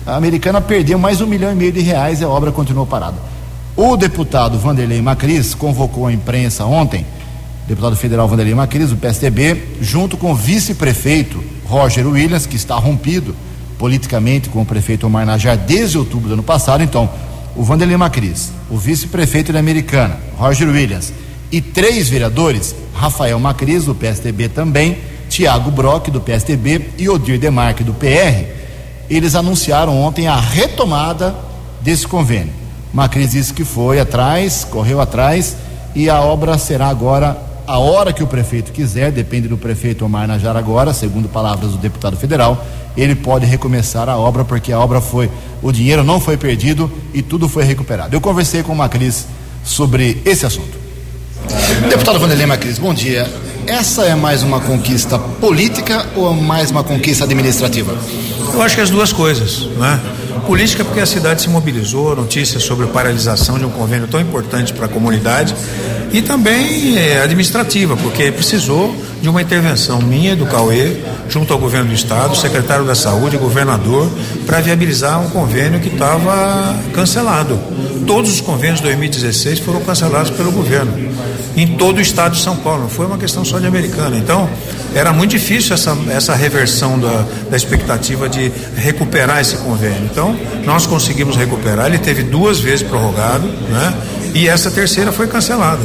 a 0.06 0.16
americana 0.16 0.62
perdeu 0.62 0.98
mais 0.98 1.22
um 1.22 1.28
milhão 1.28 1.52
e 1.52 1.56
meio 1.56 1.72
de 1.72 1.82
reais 1.82 2.22
e 2.22 2.24
a 2.24 2.30
obra 2.30 2.52
continuou 2.52 2.86
parada. 2.86 3.18
O 3.76 3.98
deputado 3.98 4.58
Vanderlei 4.58 5.02
Macris 5.02 5.54
convocou 5.54 6.08
a 6.08 6.14
imprensa 6.14 6.66
ontem 6.66 7.06
deputado 7.68 7.96
federal 7.96 8.28
Vanderlei 8.28 8.54
Macris, 8.54 8.90
do 8.90 8.98
PSDB, 8.98 9.64
junto 9.82 10.18
com 10.18 10.32
o 10.32 10.36
vice-prefeito 10.36 11.44
Roger 11.66 12.06
Williams, 12.06 12.46
que 12.46 12.56
está 12.56 12.76
rompido 12.76 13.36
politicamente 13.78 14.50
com 14.50 14.62
o 14.62 14.66
prefeito 14.66 15.08
Omar 15.08 15.26
Najar 15.26 15.58
desde 15.58 15.98
outubro 15.98 16.28
do 16.28 16.34
ano 16.34 16.44
passado. 16.44 16.84
Então, 16.84 17.10
o 17.56 17.64
Vanderlei 17.64 17.98
Macris, 17.98 18.52
o 18.70 18.78
vice-prefeito 18.78 19.54
da 19.54 19.60
Americana, 19.60 20.20
Roger 20.36 20.68
Williams, 20.68 21.14
e 21.54 21.62
três 21.62 22.10
vereadores, 22.10 22.76
Rafael 22.96 23.40
Macris, 23.40 23.86
do 23.86 23.94
PSDB 23.94 24.50
também, 24.50 24.98
Tiago 25.30 25.70
Brock, 25.70 26.10
do 26.10 26.20
PSDB, 26.20 26.90
e 26.98 27.08
Odir 27.08 27.38
Demarque, 27.38 27.84
do 27.84 27.94
PR, 27.94 28.44
eles 29.08 29.36
anunciaram 29.36 29.96
ontem 30.02 30.28
a 30.28 30.36
retomada 30.36 31.36
desse 31.80 32.08
convênio. 32.08 32.52
Macris 32.92 33.34
disse 33.34 33.54
que 33.54 33.64
foi 33.64 34.00
atrás, 34.00 34.64
correu 34.64 35.00
atrás, 35.00 35.56
e 35.94 36.10
a 36.10 36.20
obra 36.22 36.58
será 36.58 36.88
agora 36.88 37.38
a 37.68 37.78
hora 37.78 38.12
que 38.12 38.24
o 38.24 38.28
prefeito 38.28 38.72
quiser, 38.72 39.12
depende 39.12 39.48
do 39.48 39.56
prefeito 39.56 40.04
Omar 40.04 40.28
Najar 40.28 40.58
agora, 40.58 40.92
segundo 40.92 41.30
palavras 41.30 41.74
do 41.74 41.78
deputado 41.78 42.18
federal, 42.18 42.66
ele 42.98 43.14
pode 43.14 43.46
recomeçar 43.46 44.10
a 44.10 44.18
obra, 44.18 44.44
porque 44.44 44.72
a 44.72 44.80
obra 44.80 45.00
foi, 45.00 45.30
o 45.62 45.72
dinheiro 45.72 46.04
não 46.04 46.20
foi 46.20 46.36
perdido 46.36 46.92
e 47.14 47.22
tudo 47.22 47.48
foi 47.48 47.64
recuperado. 47.64 48.16
Eu 48.16 48.20
conversei 48.22 48.64
com 48.64 48.74
o 48.74 48.76
Macris 48.76 49.28
sobre 49.64 50.20
esse 50.26 50.48
assunto. 50.48 50.83
Deputado 51.90 52.20
Vanderlei 52.20 52.46
Macris, 52.46 52.78
bom 52.78 52.94
dia. 52.94 53.28
Essa 53.66 54.04
é 54.04 54.16
mais 54.16 54.44
uma 54.44 54.60
conquista 54.60 55.18
política 55.18 56.06
ou 56.16 56.34
mais 56.34 56.72
uma 56.72 56.84
conquista 56.84 57.24
administrativa? 57.24 57.96
Eu 58.54 58.62
acho 58.62 58.76
que 58.76 58.82
as 58.82 58.90
duas 58.90 59.14
coisas, 59.14 59.68
né? 59.78 60.00
Política 60.46 60.84
porque 60.84 61.00
a 61.00 61.06
cidade 61.06 61.42
se 61.42 61.50
mobilizou, 61.50 62.16
notícias 62.16 62.64
sobre 62.64 62.86
paralisação 62.88 63.58
de 63.58 63.66
um 63.66 63.70
convênio 63.70 64.08
tão 64.08 64.20
importante 64.20 64.74
para 64.74 64.86
a 64.88 64.90
comunidade 64.90 65.56
e 66.12 66.22
também 66.22 66.98
é, 66.98 67.22
administrativa, 67.22 67.96
porque 67.98 68.32
precisou 68.32 68.96
de 69.22 69.30
uma 69.30 69.42
intervenção 69.42 70.02
minha 70.02 70.36
do 70.36 70.46
Cauê, 70.46 70.98
junto 71.30 71.54
ao 71.54 71.58
governo 71.58 71.88
do 71.88 71.96
estado, 71.96 72.36
secretário 72.36 72.86
da 72.86 72.94
saúde, 72.94 73.38
governador, 73.38 74.12
para 74.46 74.60
viabilizar 74.60 75.20
um 75.22 75.30
convênio 75.30 75.80
que 75.80 75.88
estava 75.88 76.76
cancelado. 76.94 77.58
Todos 78.06 78.32
os 78.32 78.42
convênios 78.42 78.80
de 78.80 78.84
2016 78.84 79.60
foram 79.60 79.82
cancelados 79.82 80.30
pelo 80.32 80.52
governo, 80.52 80.92
em 81.56 81.76
todo 81.78 81.98
o 81.98 82.02
estado 82.02 82.34
de 82.34 82.42
São 82.42 82.56
Paulo, 82.58 82.84
não 82.84 82.90
foi 82.90 83.06
uma 83.06 83.18
questão 83.18 83.46
só 83.46 83.60
de 83.60 83.68
americana. 83.68 84.18
Então, 84.18 84.50
era 84.96 85.14
muito 85.14 85.32
difícil 85.32 85.74
essa, 85.74 85.98
essa 86.10 86.36
reversão 86.36 87.00
da, 87.00 87.26
da 87.50 87.58
expectativa 87.58 88.28
de 88.28 88.52
recuperar 88.76 89.40
esse 89.40 89.58
convênio. 89.58 90.10
Então, 90.12 90.36
nós 90.66 90.86
conseguimos 90.86 91.36
recuperar, 91.36 91.88
ele 91.88 92.00
teve 92.00 92.24
duas 92.24 92.60
vezes 92.60 92.84
prorrogado, 92.84 93.48
né? 93.48 93.94
E 94.34 94.48
essa 94.48 94.72
terceira 94.72 95.12
foi 95.12 95.28
cancelada. 95.28 95.82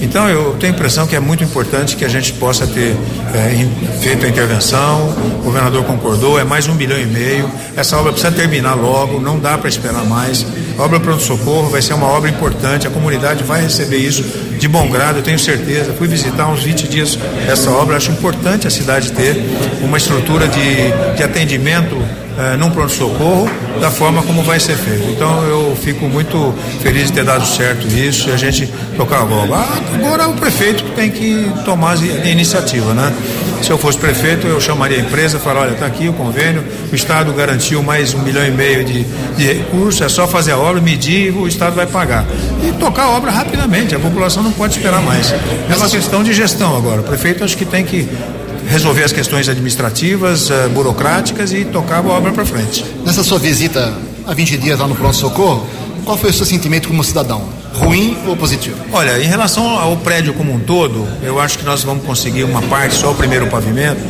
Então 0.00 0.26
eu 0.28 0.56
tenho 0.58 0.72
a 0.72 0.76
impressão 0.76 1.06
que 1.06 1.14
é 1.14 1.20
muito 1.20 1.44
importante 1.44 1.94
que 1.94 2.04
a 2.04 2.08
gente 2.08 2.32
possa 2.32 2.66
ter 2.66 2.96
é, 3.34 3.98
feito 4.00 4.24
a 4.24 4.28
intervenção, 4.28 5.10
o 5.40 5.42
governador 5.44 5.84
concordou, 5.84 6.40
é 6.40 6.44
mais 6.44 6.66
um 6.68 6.74
bilhão 6.74 6.98
e 6.98 7.04
meio, 7.04 7.50
essa 7.76 7.98
obra 7.98 8.10
precisa 8.10 8.32
terminar 8.32 8.74
logo, 8.74 9.20
não 9.20 9.38
dá 9.38 9.58
para 9.58 9.68
esperar 9.68 10.04
mais. 10.06 10.46
Obra 10.78 10.98
pronto-socorro 10.98 11.68
vai 11.68 11.82
ser 11.82 11.94
uma 11.94 12.06
obra 12.06 12.30
importante, 12.30 12.86
a 12.86 12.90
comunidade 12.90 13.44
vai 13.44 13.62
receber 13.62 13.98
isso 13.98 14.22
de 14.58 14.68
bom 14.68 14.88
grado, 14.88 15.18
eu 15.18 15.22
tenho 15.22 15.38
certeza. 15.38 15.92
Fui 15.92 16.08
visitar 16.08 16.46
uns 16.48 16.62
20 16.62 16.88
dias 16.88 17.18
essa 17.48 17.70
obra, 17.70 17.96
acho 17.96 18.10
importante 18.10 18.66
a 18.66 18.70
cidade 18.70 19.12
ter 19.12 19.36
uma 19.82 19.98
estrutura 19.98 20.48
de, 20.48 21.16
de 21.16 21.22
atendimento 21.22 21.96
é, 22.40 22.56
num 22.56 22.70
pronto-socorro 22.70 23.50
da 23.80 23.90
forma 23.90 24.22
como 24.22 24.42
vai 24.42 24.58
ser 24.58 24.76
feito. 24.76 25.04
Então 25.10 25.42
eu 25.44 25.76
fico 25.76 26.08
muito 26.08 26.54
feliz 26.82 27.08
de 27.08 27.12
ter 27.12 27.24
dado 27.24 27.46
certo 27.46 27.86
isso 27.86 28.30
e 28.30 28.32
a 28.32 28.36
gente 28.36 28.66
tocar 28.96 29.22
a 29.22 29.24
bola. 29.26 29.58
Ah, 29.58 29.94
agora 29.94 30.22
é 30.22 30.26
o 30.26 30.32
prefeito 30.32 30.82
tem 30.94 31.10
que 31.10 31.50
tomar 31.64 31.96
a 31.98 32.28
iniciativa, 32.28 32.94
né? 32.94 33.12
Se 33.62 33.70
eu 33.70 33.76
fosse 33.76 33.98
prefeito, 33.98 34.46
eu 34.46 34.58
chamaria 34.58 34.96
a 34.96 35.00
empresa 35.00 35.36
e 35.36 35.40
falaria, 35.40 35.68
olha, 35.68 35.74
está 35.74 35.84
aqui 35.84 36.08
o 36.08 36.14
convênio, 36.14 36.64
o 36.90 36.94
Estado 36.94 37.30
garantiu 37.32 37.82
mais 37.82 38.14
um 38.14 38.20
milhão 38.20 38.46
e 38.46 38.50
meio 38.50 38.82
de, 38.84 39.04
de 39.36 39.52
recursos, 39.52 40.00
é 40.00 40.08
só 40.08 40.26
fazer 40.26 40.52
a 40.52 40.58
obra, 40.58 40.80
medir, 40.80 41.30
o 41.36 41.46
Estado 41.46 41.76
vai 41.76 41.86
pagar. 41.86 42.24
E 42.66 42.72
tocar 42.72 43.04
a 43.04 43.10
obra 43.10 43.30
rapidamente, 43.30 43.94
a 43.94 43.98
população 43.98 44.42
não 44.42 44.52
pode 44.52 44.78
esperar 44.78 45.02
mais. 45.02 45.30
É 45.68 45.76
uma 45.76 45.90
questão 45.90 46.22
de 46.22 46.32
gestão 46.32 46.74
agora. 46.74 47.02
O 47.02 47.04
prefeito 47.04 47.44
acho 47.44 47.56
que 47.56 47.66
tem 47.66 47.84
que 47.84 48.08
resolver 48.70 49.02
as 49.02 49.12
questões 49.12 49.48
administrativas, 49.48 50.48
uh, 50.48 50.68
burocráticas 50.72 51.52
e 51.52 51.64
tocar 51.64 52.04
a 52.04 52.08
obra 52.08 52.32
para 52.32 52.44
frente. 52.46 52.84
Nessa 53.04 53.24
sua 53.24 53.38
visita 53.38 53.92
há 54.24 54.32
20 54.32 54.56
dias 54.58 54.78
lá 54.78 54.86
no 54.86 54.94
Pronto 54.94 55.16
Socorro, 55.16 55.66
qual 56.04 56.16
foi 56.16 56.30
o 56.30 56.32
seu 56.32 56.46
sentimento 56.46 56.88
como 56.88 57.02
cidadão? 57.02 57.42
Ruim 57.74 58.16
ou 58.26 58.36
positivo? 58.36 58.76
Olha, 58.92 59.22
em 59.22 59.26
relação 59.26 59.78
ao 59.78 59.96
prédio 59.96 60.32
como 60.34 60.52
um 60.52 60.60
todo, 60.60 61.06
eu 61.22 61.40
acho 61.40 61.58
que 61.58 61.64
nós 61.64 61.82
vamos 61.82 62.04
conseguir 62.04 62.44
uma 62.44 62.62
parte, 62.62 62.94
só 62.94 63.10
o 63.10 63.14
primeiro 63.14 63.46
pavimento. 63.48 64.00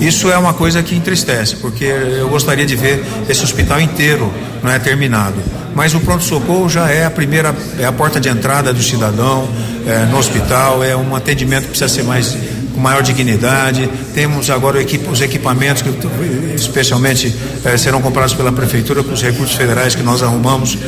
Isso 0.00 0.30
é 0.30 0.38
uma 0.38 0.54
coisa 0.54 0.82
que 0.82 0.94
entristece, 0.94 1.56
porque 1.56 1.84
eu 1.84 2.28
gostaria 2.28 2.66
de 2.66 2.76
ver 2.76 3.04
esse 3.28 3.42
hospital 3.42 3.80
inteiro 3.80 4.32
não 4.62 4.70
é 4.70 4.78
terminado. 4.78 5.36
Mas 5.74 5.94
o 5.94 6.00
pronto-socorro 6.00 6.68
já 6.68 6.90
é 6.90 7.04
a 7.04 7.10
primeira, 7.10 7.54
é 7.78 7.84
a 7.84 7.92
porta 7.92 8.20
de 8.20 8.28
entrada 8.28 8.72
do 8.72 8.82
cidadão 8.82 9.48
é, 9.86 10.06
no 10.06 10.18
hospital, 10.18 10.82
é 10.82 10.96
um 10.96 11.14
atendimento 11.14 11.64
que 11.64 11.70
precisa 11.70 11.88
ser 11.88 12.02
mais 12.02 12.36
com 12.78 12.82
maior 12.82 13.02
dignidade. 13.02 13.90
Temos 14.14 14.48
agora 14.48 14.78
os 15.10 15.20
equipamentos 15.20 15.82
que 15.82 15.90
especialmente 16.54 17.34
eh, 17.64 17.76
serão 17.76 18.00
comprados 18.00 18.34
pela 18.34 18.52
prefeitura 18.52 19.02
com 19.02 19.12
os 19.12 19.22
recursos 19.22 19.56
federais 19.56 19.94
que 19.94 20.02
nós 20.02 20.22
arrumamos 20.22 20.78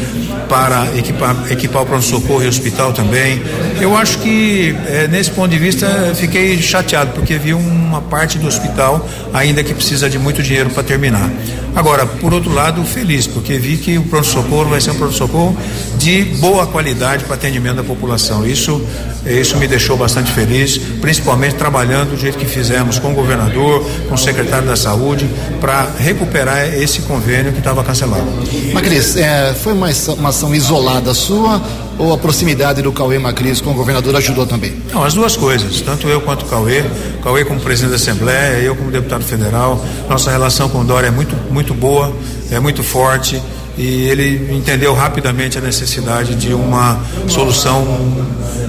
para 0.48 0.86
equipar, 0.96 1.36
equipar 1.50 1.82
o 1.82 1.86
pronto-socorro 1.86 2.42
e 2.42 2.46
o 2.46 2.48
hospital 2.48 2.92
também. 2.92 3.42
Eu 3.80 3.96
acho 3.96 4.18
que 4.18 4.74
eh, 4.86 5.08
nesse 5.10 5.30
ponto 5.32 5.50
de 5.50 5.58
vista 5.58 6.12
fiquei 6.14 6.62
chateado 6.62 7.10
porque 7.12 7.36
vi 7.36 7.52
uma 7.52 8.00
parte 8.00 8.38
do 8.38 8.46
hospital 8.46 9.06
ainda 9.32 9.62
que 9.64 9.74
precisa 9.74 10.08
de 10.08 10.18
muito 10.18 10.42
dinheiro 10.42 10.70
para 10.70 10.82
terminar. 10.82 11.28
Agora, 11.74 12.04
por 12.04 12.34
outro 12.34 12.52
lado, 12.52 12.82
feliz 12.84 13.26
porque 13.26 13.58
vi 13.58 13.76
que 13.76 13.96
o 13.96 14.02
pronto-socorro 14.02 14.70
vai 14.70 14.80
ser 14.80 14.90
um 14.90 14.96
pronto-socorro 14.96 15.56
de 15.96 16.24
boa 16.40 16.66
qualidade 16.66 17.24
para 17.24 17.34
atendimento 17.34 17.76
da 17.76 17.84
população. 17.84 18.44
Isso, 18.44 18.84
isso 19.26 19.56
me 19.58 19.66
deixou 19.66 19.96
bastante 19.96 20.32
feliz, 20.32 20.78
principalmente 21.00 21.54
trabalhando 21.54 22.10
do 22.10 22.16
jeito 22.16 22.38
que 22.38 22.46
fizemos 22.46 22.98
com 22.98 23.12
o 23.12 23.14
governador, 23.14 23.84
com 24.08 24.14
o 24.14 24.18
secretário 24.18 24.66
da 24.66 24.76
saúde, 24.76 25.28
para 25.60 25.88
recuperar 25.98 26.74
esse 26.74 27.02
convênio 27.02 27.52
que 27.52 27.58
estava 27.58 27.84
cancelado. 27.84 28.24
Macris, 28.72 29.16
é, 29.16 29.52
foi 29.54 29.72
uma, 29.72 29.88
uma 30.16 30.28
ação 30.30 30.54
isolada 30.54 31.12
sua 31.12 31.60
ou 31.98 32.14
a 32.14 32.18
proximidade 32.18 32.80
do 32.80 32.90
Cauê 32.92 33.18
Macris 33.18 33.60
com 33.60 33.72
o 33.72 33.74
governador 33.74 34.16
ajudou 34.16 34.46
também? 34.46 34.74
Não, 34.90 35.04
as 35.04 35.12
duas 35.12 35.36
coisas, 35.36 35.82
tanto 35.82 36.08
eu 36.08 36.22
quanto 36.22 36.46
o 36.46 36.48
Cauê, 36.48 36.82
Cauê 37.22 37.44
como 37.44 37.60
presidente 37.60 37.90
da 37.90 37.96
Assembleia, 37.96 38.58
eu 38.62 38.74
como 38.74 38.90
deputado 38.90 39.22
federal, 39.22 39.84
nossa 40.08 40.30
relação 40.30 40.70
com 40.70 40.80
o 40.80 40.84
Dória 40.84 41.08
é 41.08 41.10
muito, 41.10 41.36
muito 41.52 41.74
boa, 41.74 42.10
é 42.50 42.58
muito 42.58 42.82
forte 42.82 43.40
e 43.76 44.08
ele 44.08 44.54
entendeu 44.54 44.94
rapidamente 44.94 45.58
a 45.58 45.60
necessidade 45.60 46.34
de 46.34 46.52
uma 46.52 47.00
solução 47.28 47.84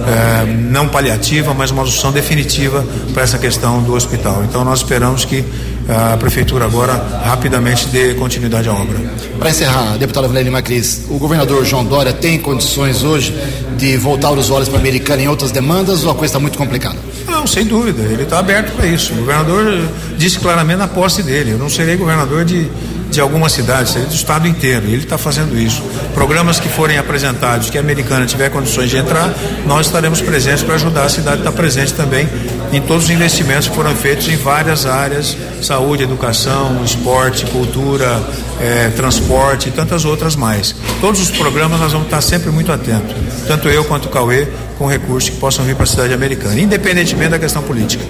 é, 0.06 0.46
não 0.46 0.88
paliativa, 0.88 1.54
mas 1.54 1.70
uma 1.70 1.84
solução 1.84 2.12
definitiva 2.12 2.84
para 3.12 3.22
essa 3.22 3.38
questão 3.38 3.82
do 3.82 3.94
hospital. 3.94 4.42
Então 4.44 4.64
nós 4.64 4.80
esperamos 4.80 5.24
que 5.24 5.44
a 5.88 6.16
prefeitura 6.16 6.64
agora 6.64 6.94
rapidamente 7.24 7.88
dê 7.88 8.14
continuidade 8.14 8.68
à 8.68 8.72
obra. 8.72 8.96
Para 9.38 9.50
encerrar, 9.50 9.96
deputado 9.98 10.28
Valério 10.28 10.52
Macris, 10.52 11.02
o 11.08 11.18
governador 11.18 11.64
João 11.64 11.84
Dória 11.84 12.12
tem 12.12 12.38
condições 12.38 13.02
hoje 13.02 13.34
de 13.76 13.96
voltar 13.96 14.30
os 14.30 14.50
olhos 14.50 14.68
para 14.68 14.78
a 14.78 14.80
Americana 14.80 15.22
em 15.22 15.28
outras 15.28 15.50
demandas 15.50 16.04
ou 16.04 16.10
a 16.10 16.14
coisa 16.14 16.32
está 16.32 16.38
muito 16.38 16.56
complicada? 16.56 16.98
Não, 17.26 17.46
sem 17.46 17.64
dúvida, 17.64 18.02
ele 18.02 18.22
está 18.22 18.38
aberto 18.38 18.72
para 18.76 18.86
isso. 18.86 19.12
O 19.12 19.16
governador 19.16 19.88
disse 20.16 20.38
claramente 20.38 20.78
na 20.78 20.86
posse 20.86 21.22
dele: 21.22 21.52
eu 21.52 21.58
não 21.58 21.68
serei 21.68 21.96
governador 21.96 22.44
de 22.44 22.70
de 23.12 23.20
algumas 23.20 23.52
cidades, 23.52 23.94
do 23.94 24.14
estado 24.14 24.48
inteiro. 24.48 24.86
Ele 24.86 24.96
está 24.96 25.18
fazendo 25.18 25.58
isso. 25.58 25.82
Programas 26.14 26.58
que 26.58 26.68
forem 26.68 26.98
apresentados, 26.98 27.70
que 27.70 27.76
a 27.76 27.80
americana 27.80 28.26
tiver 28.26 28.50
condições 28.50 28.90
de 28.90 28.96
entrar, 28.96 29.32
nós 29.66 29.86
estaremos 29.86 30.20
presentes 30.20 30.62
para 30.62 30.74
ajudar 30.76 31.04
a 31.04 31.08
cidade 31.08 31.36
a 31.36 31.38
estar 31.40 31.52
presente 31.52 31.92
também 31.92 32.28
em 32.72 32.80
todos 32.80 33.04
os 33.04 33.10
investimentos 33.10 33.68
que 33.68 33.74
foram 33.74 33.94
feitos 33.94 34.28
em 34.28 34.36
várias 34.36 34.86
áreas: 34.86 35.36
saúde, 35.60 36.02
educação, 36.02 36.82
esporte, 36.84 37.44
cultura, 37.46 38.20
eh, 38.60 38.90
transporte 38.96 39.68
e 39.68 39.72
tantas 39.72 40.04
outras 40.04 40.34
mais. 40.34 40.74
Todos 41.00 41.20
os 41.20 41.30
programas 41.30 41.78
nós 41.78 41.92
vamos 41.92 42.06
estar 42.06 42.22
sempre 42.22 42.50
muito 42.50 42.72
atentos, 42.72 43.14
tanto 43.46 43.68
eu 43.68 43.84
quanto 43.84 44.06
o 44.06 44.08
Cauê, 44.08 44.48
com 44.78 44.86
recursos 44.86 45.28
que 45.28 45.36
possam 45.36 45.64
vir 45.64 45.74
para 45.74 45.84
a 45.84 45.86
cidade 45.86 46.14
americana, 46.14 46.58
independentemente 46.58 47.30
da 47.30 47.38
questão 47.38 47.62
política. 47.62 48.04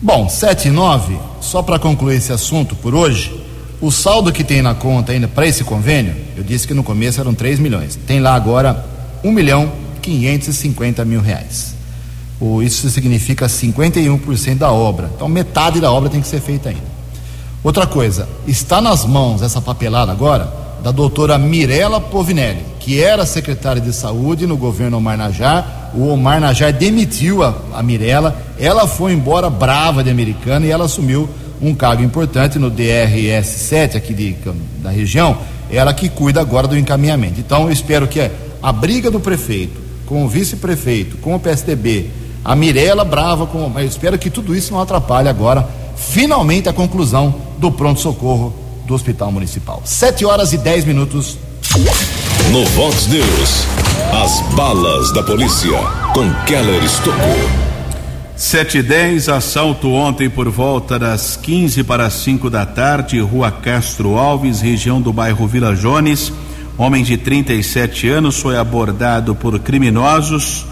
Bom, 0.00 0.28
7 0.28 0.68
e 0.68 0.70
9, 0.70 1.18
só 1.40 1.60
para 1.60 1.78
concluir 1.78 2.16
esse 2.16 2.32
assunto 2.32 2.74
por 2.76 2.94
hoje, 2.94 3.47
o 3.80 3.90
saldo 3.90 4.32
que 4.32 4.42
tem 4.42 4.60
na 4.60 4.74
conta 4.74 5.12
ainda 5.12 5.28
para 5.28 5.46
esse 5.46 5.62
convênio, 5.64 6.14
eu 6.36 6.42
disse 6.42 6.66
que 6.66 6.74
no 6.74 6.82
começo 6.82 7.20
eram 7.20 7.34
3 7.34 7.58
milhões. 7.58 7.98
Tem 8.06 8.20
lá 8.20 8.34
agora 8.34 8.84
1 9.22 9.30
milhão 9.30 9.70
550 10.02 11.04
mil 11.04 11.20
reais. 11.20 11.74
O, 12.40 12.62
isso 12.62 12.88
significa 12.90 13.46
51% 13.46 14.56
da 14.56 14.72
obra. 14.72 15.10
Então 15.14 15.28
metade 15.28 15.80
da 15.80 15.92
obra 15.92 16.10
tem 16.10 16.20
que 16.20 16.26
ser 16.26 16.40
feita 16.40 16.70
ainda. 16.70 16.98
Outra 17.62 17.86
coisa, 17.86 18.28
está 18.46 18.80
nas 18.80 19.04
mãos 19.04 19.42
essa 19.42 19.60
papelada 19.60 20.12
agora 20.12 20.52
da 20.82 20.92
doutora 20.92 21.36
Mirela 21.36 22.00
Povinelli, 22.00 22.64
que 22.78 23.00
era 23.00 23.26
secretária 23.26 23.82
de 23.82 23.92
saúde 23.92 24.46
no 24.46 24.56
governo 24.56 24.96
Omar 24.96 25.18
Najar 25.18 25.78
o 25.94 26.08
Omar 26.08 26.40
Najar 26.40 26.72
demitiu 26.72 27.42
a, 27.42 27.54
a 27.74 27.82
Mirella, 27.82 28.36
ela 28.58 28.86
foi 28.86 29.12
embora 29.12 29.48
brava 29.48 30.02
de 30.02 30.10
americana 30.10 30.66
e 30.66 30.70
ela 30.70 30.84
assumiu 30.84 31.28
um 31.60 31.74
cargo 31.74 32.02
importante 32.02 32.58
no 32.58 32.70
DRS-7 32.70 33.96
aqui 33.96 34.14
de, 34.14 34.36
da 34.82 34.90
região, 34.90 35.38
ela 35.70 35.92
que 35.92 36.08
cuida 36.08 36.40
agora 36.40 36.66
do 36.66 36.76
encaminhamento. 36.78 37.40
Então 37.40 37.64
eu 37.64 37.72
espero 37.72 38.06
que 38.06 38.30
a 38.62 38.72
briga 38.72 39.10
do 39.10 39.20
prefeito 39.20 39.88
com 40.08 40.24
o 40.24 40.28
vice-prefeito, 40.28 41.18
com 41.18 41.34
o 41.34 41.40
PSDB, 41.40 42.10
a 42.44 42.56
Mirella 42.56 43.04
brava 43.04 43.46
com. 43.46 43.70
Eu 43.78 43.86
espero 43.86 44.18
que 44.18 44.30
tudo 44.30 44.56
isso 44.56 44.72
não 44.72 44.80
atrapalhe 44.80 45.28
agora, 45.28 45.68
finalmente, 45.96 46.68
a 46.68 46.72
conclusão 46.72 47.34
do 47.58 47.70
pronto-socorro 47.70 48.54
do 48.86 48.94
Hospital 48.94 49.30
Municipal. 49.30 49.82
Sete 49.84 50.24
horas 50.24 50.52
e 50.52 50.58
dez 50.58 50.84
minutos. 50.84 51.36
No 52.50 52.64
Vox 52.64 53.06
News, 53.08 53.66
as 54.24 54.40
balas 54.54 55.12
da 55.12 55.22
polícia 55.22 55.78
com 56.14 56.32
Keller 56.46 56.82
Estocou. 56.82 57.67
7 58.38 58.78
e 58.78 58.82
10, 58.84 59.30
assalto 59.30 59.90
ontem 59.90 60.30
por 60.30 60.48
volta 60.48 60.96
das 60.96 61.34
15 61.34 61.82
para 61.82 62.08
5 62.08 62.48
da 62.48 62.64
tarde, 62.64 63.18
Rua 63.18 63.50
Castro 63.50 64.16
Alves, 64.16 64.60
região 64.60 65.02
do 65.02 65.12
bairro 65.12 65.44
Vila 65.48 65.74
Jones. 65.74 66.32
Homem 66.76 67.02
de 67.02 67.16
37 67.16 68.08
anos 68.08 68.40
foi 68.40 68.56
abordado 68.56 69.34
por 69.34 69.58
criminosos, 69.58 70.64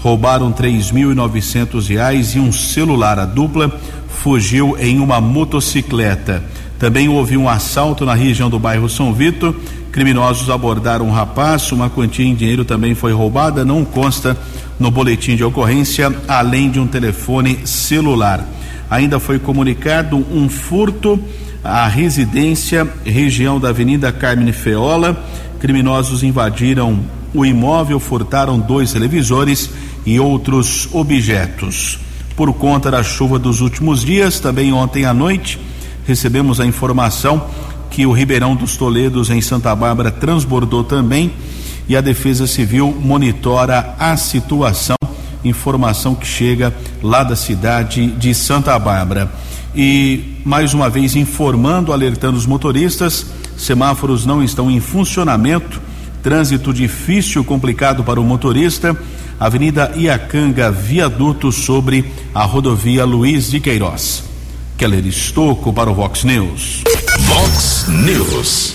roubaram 0.00 0.50
três 0.50 0.90
mil 0.90 1.14
novecentos 1.14 1.86
reais 1.86 2.34
e 2.34 2.40
um 2.40 2.50
celular. 2.50 3.20
A 3.20 3.24
dupla 3.24 3.72
fugiu 4.08 4.76
em 4.76 4.98
uma 4.98 5.20
motocicleta. 5.20 6.42
Também 6.82 7.08
houve 7.08 7.36
um 7.36 7.48
assalto 7.48 8.04
na 8.04 8.12
região 8.12 8.50
do 8.50 8.58
bairro 8.58 8.88
São 8.88 9.14
Vito. 9.14 9.54
Criminosos 9.92 10.50
abordaram 10.50 11.06
um 11.06 11.12
rapaz, 11.12 11.70
uma 11.70 11.88
quantia 11.88 12.26
em 12.26 12.34
dinheiro 12.34 12.64
também 12.64 12.92
foi 12.92 13.12
roubada, 13.12 13.64
não 13.64 13.84
consta 13.84 14.36
no 14.80 14.90
boletim 14.90 15.36
de 15.36 15.44
ocorrência, 15.44 16.12
além 16.26 16.68
de 16.68 16.80
um 16.80 16.86
telefone 16.88 17.64
celular. 17.64 18.44
Ainda 18.90 19.20
foi 19.20 19.38
comunicado 19.38 20.16
um 20.16 20.48
furto 20.48 21.22
à 21.62 21.86
residência, 21.86 22.84
região 23.04 23.60
da 23.60 23.68
Avenida 23.68 24.10
Carmen 24.10 24.52
Feola. 24.52 25.24
Criminosos 25.60 26.24
invadiram 26.24 26.98
o 27.32 27.46
imóvel, 27.46 28.00
furtaram 28.00 28.58
dois 28.58 28.92
televisores 28.92 29.70
e 30.04 30.18
outros 30.18 30.88
objetos. 30.92 32.00
Por 32.34 32.52
conta 32.52 32.90
da 32.90 33.04
chuva 33.04 33.38
dos 33.38 33.60
últimos 33.60 34.04
dias, 34.04 34.40
também 34.40 34.72
ontem 34.72 35.04
à 35.04 35.14
noite, 35.14 35.60
recebemos 36.06 36.60
a 36.60 36.66
informação 36.66 37.46
que 37.90 38.06
o 38.06 38.12
Ribeirão 38.12 38.56
dos 38.56 38.76
Toledos, 38.76 39.30
em 39.30 39.40
Santa 39.40 39.74
Bárbara, 39.76 40.10
transbordou 40.10 40.82
também 40.82 41.32
e 41.88 41.96
a 41.96 42.00
Defesa 42.00 42.46
Civil 42.46 42.96
monitora 42.98 43.94
a 43.98 44.16
situação. 44.16 44.96
Informação 45.44 46.14
que 46.14 46.26
chega 46.26 46.74
lá 47.02 47.22
da 47.22 47.36
cidade 47.36 48.06
de 48.06 48.34
Santa 48.34 48.78
Bárbara. 48.78 49.30
E 49.74 50.38
mais 50.44 50.72
uma 50.72 50.88
vez 50.88 51.16
informando, 51.16 51.92
alertando 51.92 52.38
os 52.38 52.46
motoristas: 52.46 53.26
semáforos 53.56 54.24
não 54.24 54.42
estão 54.42 54.70
em 54.70 54.80
funcionamento, 54.80 55.80
trânsito 56.22 56.72
difícil, 56.72 57.44
complicado 57.44 58.04
para 58.04 58.20
o 58.20 58.24
motorista. 58.24 58.96
Avenida 59.40 59.92
Iacanga, 59.96 60.70
viaduto 60.70 61.50
sobre 61.50 62.04
a 62.32 62.44
rodovia 62.44 63.04
Luiz 63.04 63.50
de 63.50 63.58
Queiroz. 63.58 64.31
Keller 64.82 65.06
Estocco 65.06 65.72
para 65.72 65.88
o 65.88 65.94
Vox 65.94 66.24
News. 66.24 66.82
Vox 67.20 67.86
News. 67.86 68.74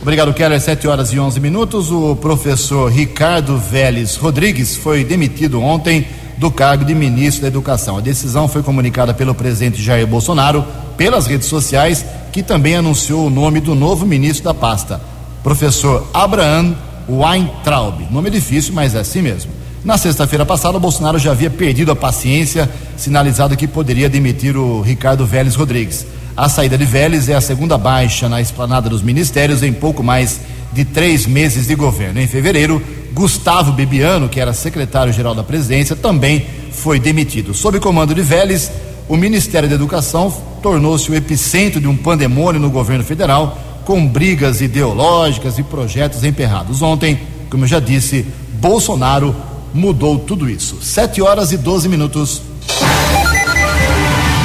Obrigado, 0.00 0.32
Keller. 0.32 0.58
7 0.58 0.88
horas 0.88 1.12
e 1.12 1.18
11 1.20 1.38
minutos. 1.40 1.92
O 1.92 2.16
professor 2.16 2.90
Ricardo 2.90 3.58
Vélez 3.58 4.16
Rodrigues 4.16 4.76
foi 4.76 5.04
demitido 5.04 5.60
ontem 5.60 6.06
do 6.38 6.50
cargo 6.50 6.86
de 6.86 6.94
ministro 6.94 7.42
da 7.42 7.48
Educação. 7.48 7.98
A 7.98 8.00
decisão 8.00 8.48
foi 8.48 8.62
comunicada 8.62 9.12
pelo 9.12 9.34
presidente 9.34 9.82
Jair 9.82 10.06
Bolsonaro 10.06 10.64
pelas 10.96 11.26
redes 11.26 11.48
sociais, 11.48 12.02
que 12.32 12.42
também 12.42 12.76
anunciou 12.76 13.26
o 13.26 13.30
nome 13.30 13.60
do 13.60 13.74
novo 13.74 14.06
ministro 14.06 14.44
da 14.44 14.54
pasta, 14.54 15.02
professor 15.42 16.08
Abraham 16.14 16.74
Weintraub. 17.06 18.10
Nome 18.10 18.30
difícil, 18.30 18.72
mas 18.72 18.94
é 18.94 19.00
assim 19.00 19.20
mesmo. 19.20 19.61
Na 19.84 19.98
sexta-feira 19.98 20.46
passada, 20.46 20.76
o 20.76 20.80
Bolsonaro 20.80 21.18
já 21.18 21.32
havia 21.32 21.50
perdido 21.50 21.90
a 21.90 21.96
paciência, 21.96 22.70
sinalizado 22.96 23.56
que 23.56 23.66
poderia 23.66 24.08
demitir 24.08 24.56
o 24.56 24.80
Ricardo 24.80 25.26
Vélez 25.26 25.56
Rodrigues. 25.56 26.06
A 26.36 26.48
saída 26.48 26.78
de 26.78 26.84
Vélez 26.84 27.28
é 27.28 27.34
a 27.34 27.40
segunda 27.40 27.76
baixa 27.76 28.28
na 28.28 28.40
esplanada 28.40 28.88
dos 28.88 29.02
ministérios 29.02 29.60
em 29.60 29.72
pouco 29.72 30.00
mais 30.00 30.40
de 30.72 30.84
três 30.84 31.26
meses 31.26 31.66
de 31.66 31.74
governo. 31.74 32.20
Em 32.20 32.28
fevereiro, 32.28 32.80
Gustavo 33.12 33.72
Bebiano, 33.72 34.28
que 34.28 34.38
era 34.38 34.52
secretário-geral 34.52 35.34
da 35.34 35.42
presidência, 35.42 35.96
também 35.96 36.46
foi 36.70 37.00
demitido. 37.00 37.52
Sob 37.52 37.80
comando 37.80 38.14
de 38.14 38.22
Vélez, 38.22 38.70
o 39.08 39.16
Ministério 39.16 39.68
da 39.68 39.74
Educação 39.74 40.32
tornou-se 40.62 41.10
o 41.10 41.14
epicentro 41.14 41.80
de 41.80 41.88
um 41.88 41.96
pandemônio 41.96 42.60
no 42.60 42.70
governo 42.70 43.02
federal, 43.02 43.58
com 43.84 44.06
brigas 44.06 44.60
ideológicas 44.60 45.58
e 45.58 45.64
projetos 45.64 46.22
emperrados. 46.22 46.82
Ontem, 46.82 47.18
como 47.50 47.64
eu 47.64 47.68
já 47.68 47.80
disse, 47.80 48.24
Bolsonaro 48.60 49.34
mudou 49.74 50.18
tudo 50.18 50.48
isso. 50.48 50.78
Sete 50.82 51.20
horas 51.22 51.52
e 51.52 51.56
12 51.56 51.88
minutos. 51.88 52.42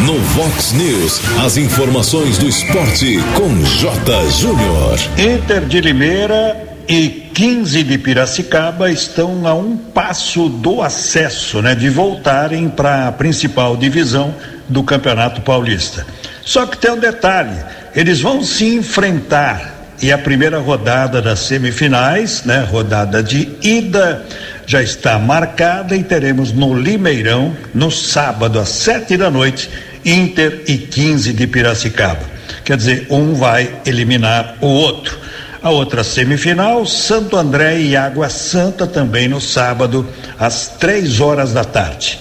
No 0.06 0.20
Vox 0.20 0.74
News, 0.74 1.22
as 1.44 1.58
informações 1.58 2.38
do 2.38 2.48
esporte 2.48 3.20
com 3.36 3.64
J. 3.64 4.30
Júnior. 4.30 5.00
Inter 5.18 5.66
de 5.66 5.82
Limeira 5.82 6.78
e 6.88 7.30
15 7.34 7.84
de 7.84 7.98
Piracicaba 7.98 8.90
estão 8.90 9.46
a 9.46 9.54
um 9.54 9.76
passo 9.76 10.48
do 10.48 10.82
acesso, 10.82 11.62
né, 11.62 11.76
de 11.76 11.90
voltarem 11.90 12.70
para 12.70 13.10
a 13.10 13.12
principal 13.12 13.76
divisão 13.76 14.34
do 14.70 14.84
Campeonato 14.84 15.42
Paulista. 15.42 16.06
Só 16.46 16.66
que 16.66 16.78
tem 16.78 16.92
um 16.92 17.00
detalhe, 17.00 17.58
eles 17.94 18.22
vão 18.22 18.42
se 18.42 18.74
enfrentar 18.76 19.76
e 20.02 20.12
a 20.12 20.18
primeira 20.18 20.60
rodada 20.60 21.22
das 21.22 21.40
semifinais, 21.40 22.44
né, 22.44 22.66
rodada 22.70 23.22
de 23.22 23.50
ida, 23.62 24.26
já 24.68 24.84
está 24.84 25.18
marcada 25.18 25.96
e 25.96 26.04
teremos 26.04 26.52
no 26.52 26.78
Limeirão, 26.78 27.56
no 27.74 27.90
sábado 27.90 28.60
às 28.60 28.68
sete 28.68 29.16
da 29.16 29.32
noite, 29.32 29.70
Inter 30.04 30.64
e 30.68 30.78
15 30.78 31.32
de 31.32 31.48
Piracicaba. 31.48 32.20
Quer 32.66 32.76
dizer, 32.76 33.08
um 33.10 33.34
vai 33.34 33.74
eliminar 33.86 34.58
o 34.60 34.68
outro. 34.68 35.18
A 35.64 35.70
outra 35.70 36.04
semifinal, 36.04 36.86
Santo 36.86 37.38
André 37.38 37.80
e 37.80 37.96
Água 37.96 38.30
Santa, 38.30 38.86
também 38.86 39.30
no 39.30 39.40
sábado, 39.40 40.06
às 40.38 40.68
três 40.78 41.20
horas 41.22 41.54
da 41.54 41.64
tarde. 41.64 42.20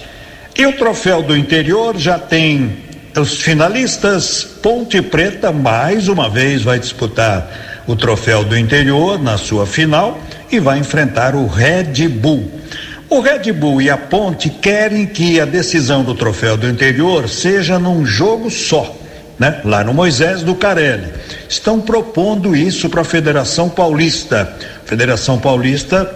E 0.55 0.65
o 0.65 0.73
troféu 0.73 1.21
do 1.21 1.35
interior 1.35 1.97
já 1.97 2.17
tem 2.17 2.77
os 3.15 3.41
finalistas. 3.41 4.43
Ponte 4.43 5.01
Preta, 5.01 5.51
mais 5.51 6.07
uma 6.07 6.29
vez, 6.29 6.63
vai 6.63 6.79
disputar 6.79 7.66
o 7.87 7.95
troféu 7.95 8.43
do 8.43 8.57
interior 8.57 9.17
na 9.17 9.37
sua 9.37 9.65
final 9.65 10.19
e 10.51 10.59
vai 10.59 10.77
enfrentar 10.77 11.33
o 11.33 11.47
Red 11.47 12.07
Bull. 12.09 12.51
O 13.09 13.21
Red 13.21 13.53
Bull 13.53 13.81
e 13.81 13.89
a 13.89 13.97
Ponte 13.97 14.49
querem 14.49 15.05
que 15.05 15.39
a 15.39 15.45
decisão 15.45 16.03
do 16.03 16.13
troféu 16.13 16.57
do 16.57 16.67
interior 16.67 17.29
seja 17.29 17.79
num 17.79 18.05
jogo 18.05 18.51
só, 18.51 18.93
né? 19.39 19.61
Lá 19.63 19.81
no 19.83 19.93
Moisés 19.93 20.43
do 20.43 20.53
Carelli. 20.53 21.13
Estão 21.47 21.79
propondo 21.79 22.53
isso 22.53 22.89
para 22.89 23.01
a 23.01 23.05
Federação 23.05 23.69
Paulista. 23.69 24.53
Federação 24.85 25.39
Paulista 25.39 26.13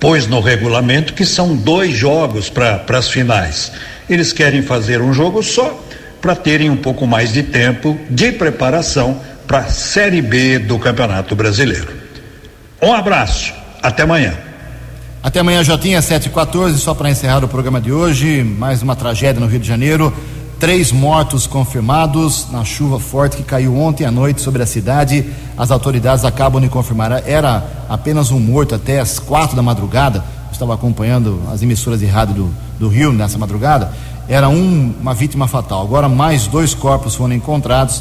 pôs 0.00 0.26
no 0.26 0.40
regulamento 0.40 1.14
que 1.14 1.24
são 1.24 1.54
dois 1.54 1.92
jogos 1.92 2.50
para 2.50 2.84
as 2.98 3.08
finais. 3.08 3.70
Eles 4.08 4.32
querem 4.32 4.62
fazer 4.62 5.00
um 5.00 5.12
jogo 5.12 5.40
só 5.42 5.80
para 6.20 6.34
terem 6.34 6.68
um 6.68 6.76
pouco 6.76 7.06
mais 7.06 7.32
de 7.32 7.44
tempo 7.44 7.96
de 8.10 8.32
preparação 8.32 9.20
para 9.50 9.66
a 9.66 9.68
Série 9.68 10.22
B 10.22 10.60
do 10.60 10.78
Campeonato 10.78 11.34
Brasileiro. 11.34 11.88
Um 12.80 12.92
abraço, 12.92 13.52
até 13.82 14.04
amanhã. 14.04 14.32
Até 15.20 15.40
amanhã, 15.40 15.64
Jotinha, 15.64 15.98
7h14, 15.98 16.76
só 16.76 16.94
para 16.94 17.10
encerrar 17.10 17.44
o 17.44 17.48
programa 17.48 17.80
de 17.80 17.90
hoje. 17.90 18.44
Mais 18.44 18.80
uma 18.80 18.94
tragédia 18.94 19.40
no 19.40 19.48
Rio 19.48 19.58
de 19.58 19.66
Janeiro. 19.66 20.14
Três 20.60 20.92
mortos 20.92 21.48
confirmados 21.48 22.46
na 22.52 22.64
chuva 22.64 23.00
forte 23.00 23.38
que 23.38 23.42
caiu 23.42 23.76
ontem 23.76 24.04
à 24.04 24.10
noite 24.12 24.40
sobre 24.40 24.62
a 24.62 24.66
cidade. 24.66 25.28
As 25.58 25.72
autoridades 25.72 26.24
acabam 26.24 26.62
de 26.62 26.68
confirmar. 26.68 27.28
Era 27.28 27.64
apenas 27.88 28.30
um 28.30 28.38
morto 28.38 28.76
até 28.76 29.00
as 29.00 29.18
quatro 29.18 29.56
da 29.56 29.62
madrugada. 29.62 30.18
Eu 30.46 30.52
estava 30.52 30.74
acompanhando 30.74 31.42
as 31.52 31.60
emissoras 31.60 31.98
de 31.98 32.06
rádio 32.06 32.34
do, 32.36 32.54
do 32.78 32.88
Rio 32.88 33.12
nessa 33.12 33.36
madrugada. 33.36 33.90
Era 34.28 34.48
um, 34.48 34.94
uma 35.00 35.12
vítima 35.12 35.48
fatal. 35.48 35.82
Agora, 35.82 36.08
mais 36.08 36.46
dois 36.46 36.72
corpos 36.72 37.16
foram 37.16 37.34
encontrados, 37.34 38.00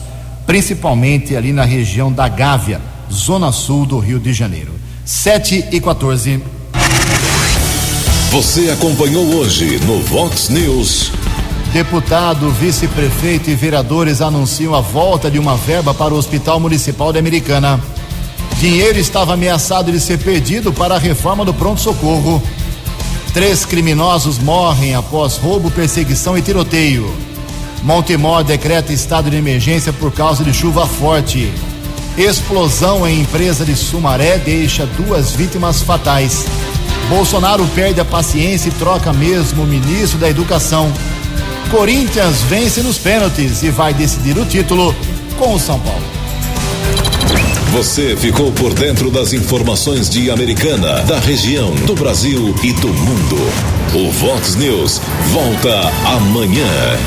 principalmente 0.49 1.35
ali 1.35 1.53
na 1.53 1.63
região 1.63 2.11
da 2.11 2.27
Gávea 2.27 2.81
zona 3.11 3.51
sul 3.51 3.85
do 3.85 3.99
Rio 3.99 4.19
de 4.19 4.33
Janeiro. 4.33 4.71
7 5.05 5.65
e 5.71 5.79
14. 5.79 6.41
Você 8.31 8.71
acompanhou 8.71 9.35
hoje 9.35 9.79
no 9.85 10.01
Vox 10.01 10.49
News. 10.49 11.11
Deputado, 11.71 12.49
vice-prefeito 12.49 13.51
e 13.51 13.53
vereadores 13.53 14.23
anunciam 14.23 14.73
a 14.73 14.81
volta 14.81 15.29
de 15.29 15.37
uma 15.37 15.55
verba 15.55 15.93
para 15.93 16.15
o 16.15 16.17
Hospital 16.17 16.59
Municipal 16.59 17.13
de 17.13 17.19
Americana. 17.19 17.79
Dinheiro 18.59 18.97
estava 18.97 19.35
ameaçado 19.35 19.91
de 19.91 19.99
ser 19.99 20.17
perdido 20.17 20.73
para 20.73 20.95
a 20.95 20.99
reforma 20.99 21.45
do 21.45 21.53
pronto-socorro. 21.53 22.41
Três 23.35 23.65
criminosos 23.65 24.39
morrem 24.39 24.95
após 24.95 25.37
roubo, 25.37 25.69
perseguição 25.69 26.35
e 26.35 26.41
tiroteio. 26.41 27.28
Montemor 27.83 28.43
decreta 28.43 28.91
estado 28.91 29.29
de 29.29 29.37
emergência 29.37 29.93
por 29.93 30.11
causa 30.11 30.43
de 30.43 30.53
chuva 30.53 30.85
forte. 30.85 31.51
Explosão 32.17 33.07
em 33.07 33.21
empresa 33.21 33.63
de 33.63 33.75
Sumaré 33.75 34.37
deixa 34.37 34.85
duas 34.85 35.31
vítimas 35.31 35.81
fatais. 35.81 36.45
Bolsonaro 37.07 37.65
perde 37.73 37.99
a 37.99 38.05
paciência 38.05 38.69
e 38.69 38.73
troca 38.73 39.13
mesmo 39.13 39.63
o 39.63 39.67
ministro 39.67 40.19
da 40.19 40.29
Educação. 40.29 40.91
Corinthians 41.71 42.41
vence 42.49 42.81
nos 42.81 42.97
pênaltis 42.97 43.63
e 43.63 43.69
vai 43.69 43.93
decidir 43.93 44.37
o 44.37 44.45
título 44.45 44.93
com 45.37 45.53
o 45.53 45.59
São 45.59 45.79
Paulo. 45.79 46.03
Você 47.71 48.15
ficou 48.15 48.51
por 48.51 48.73
dentro 48.73 49.11
das 49.11 49.31
informações 49.31 50.09
de 50.09 50.31
Americana, 50.31 51.01
da 51.03 51.19
região, 51.19 51.73
do 51.85 51.93
Brasil 51.93 52.53
e 52.63 52.73
do 52.73 52.87
mundo. 52.87 53.37
O 53.93 54.11
Vox 54.11 54.55
News 54.55 54.99
volta 55.31 55.79
amanhã. 56.05 56.97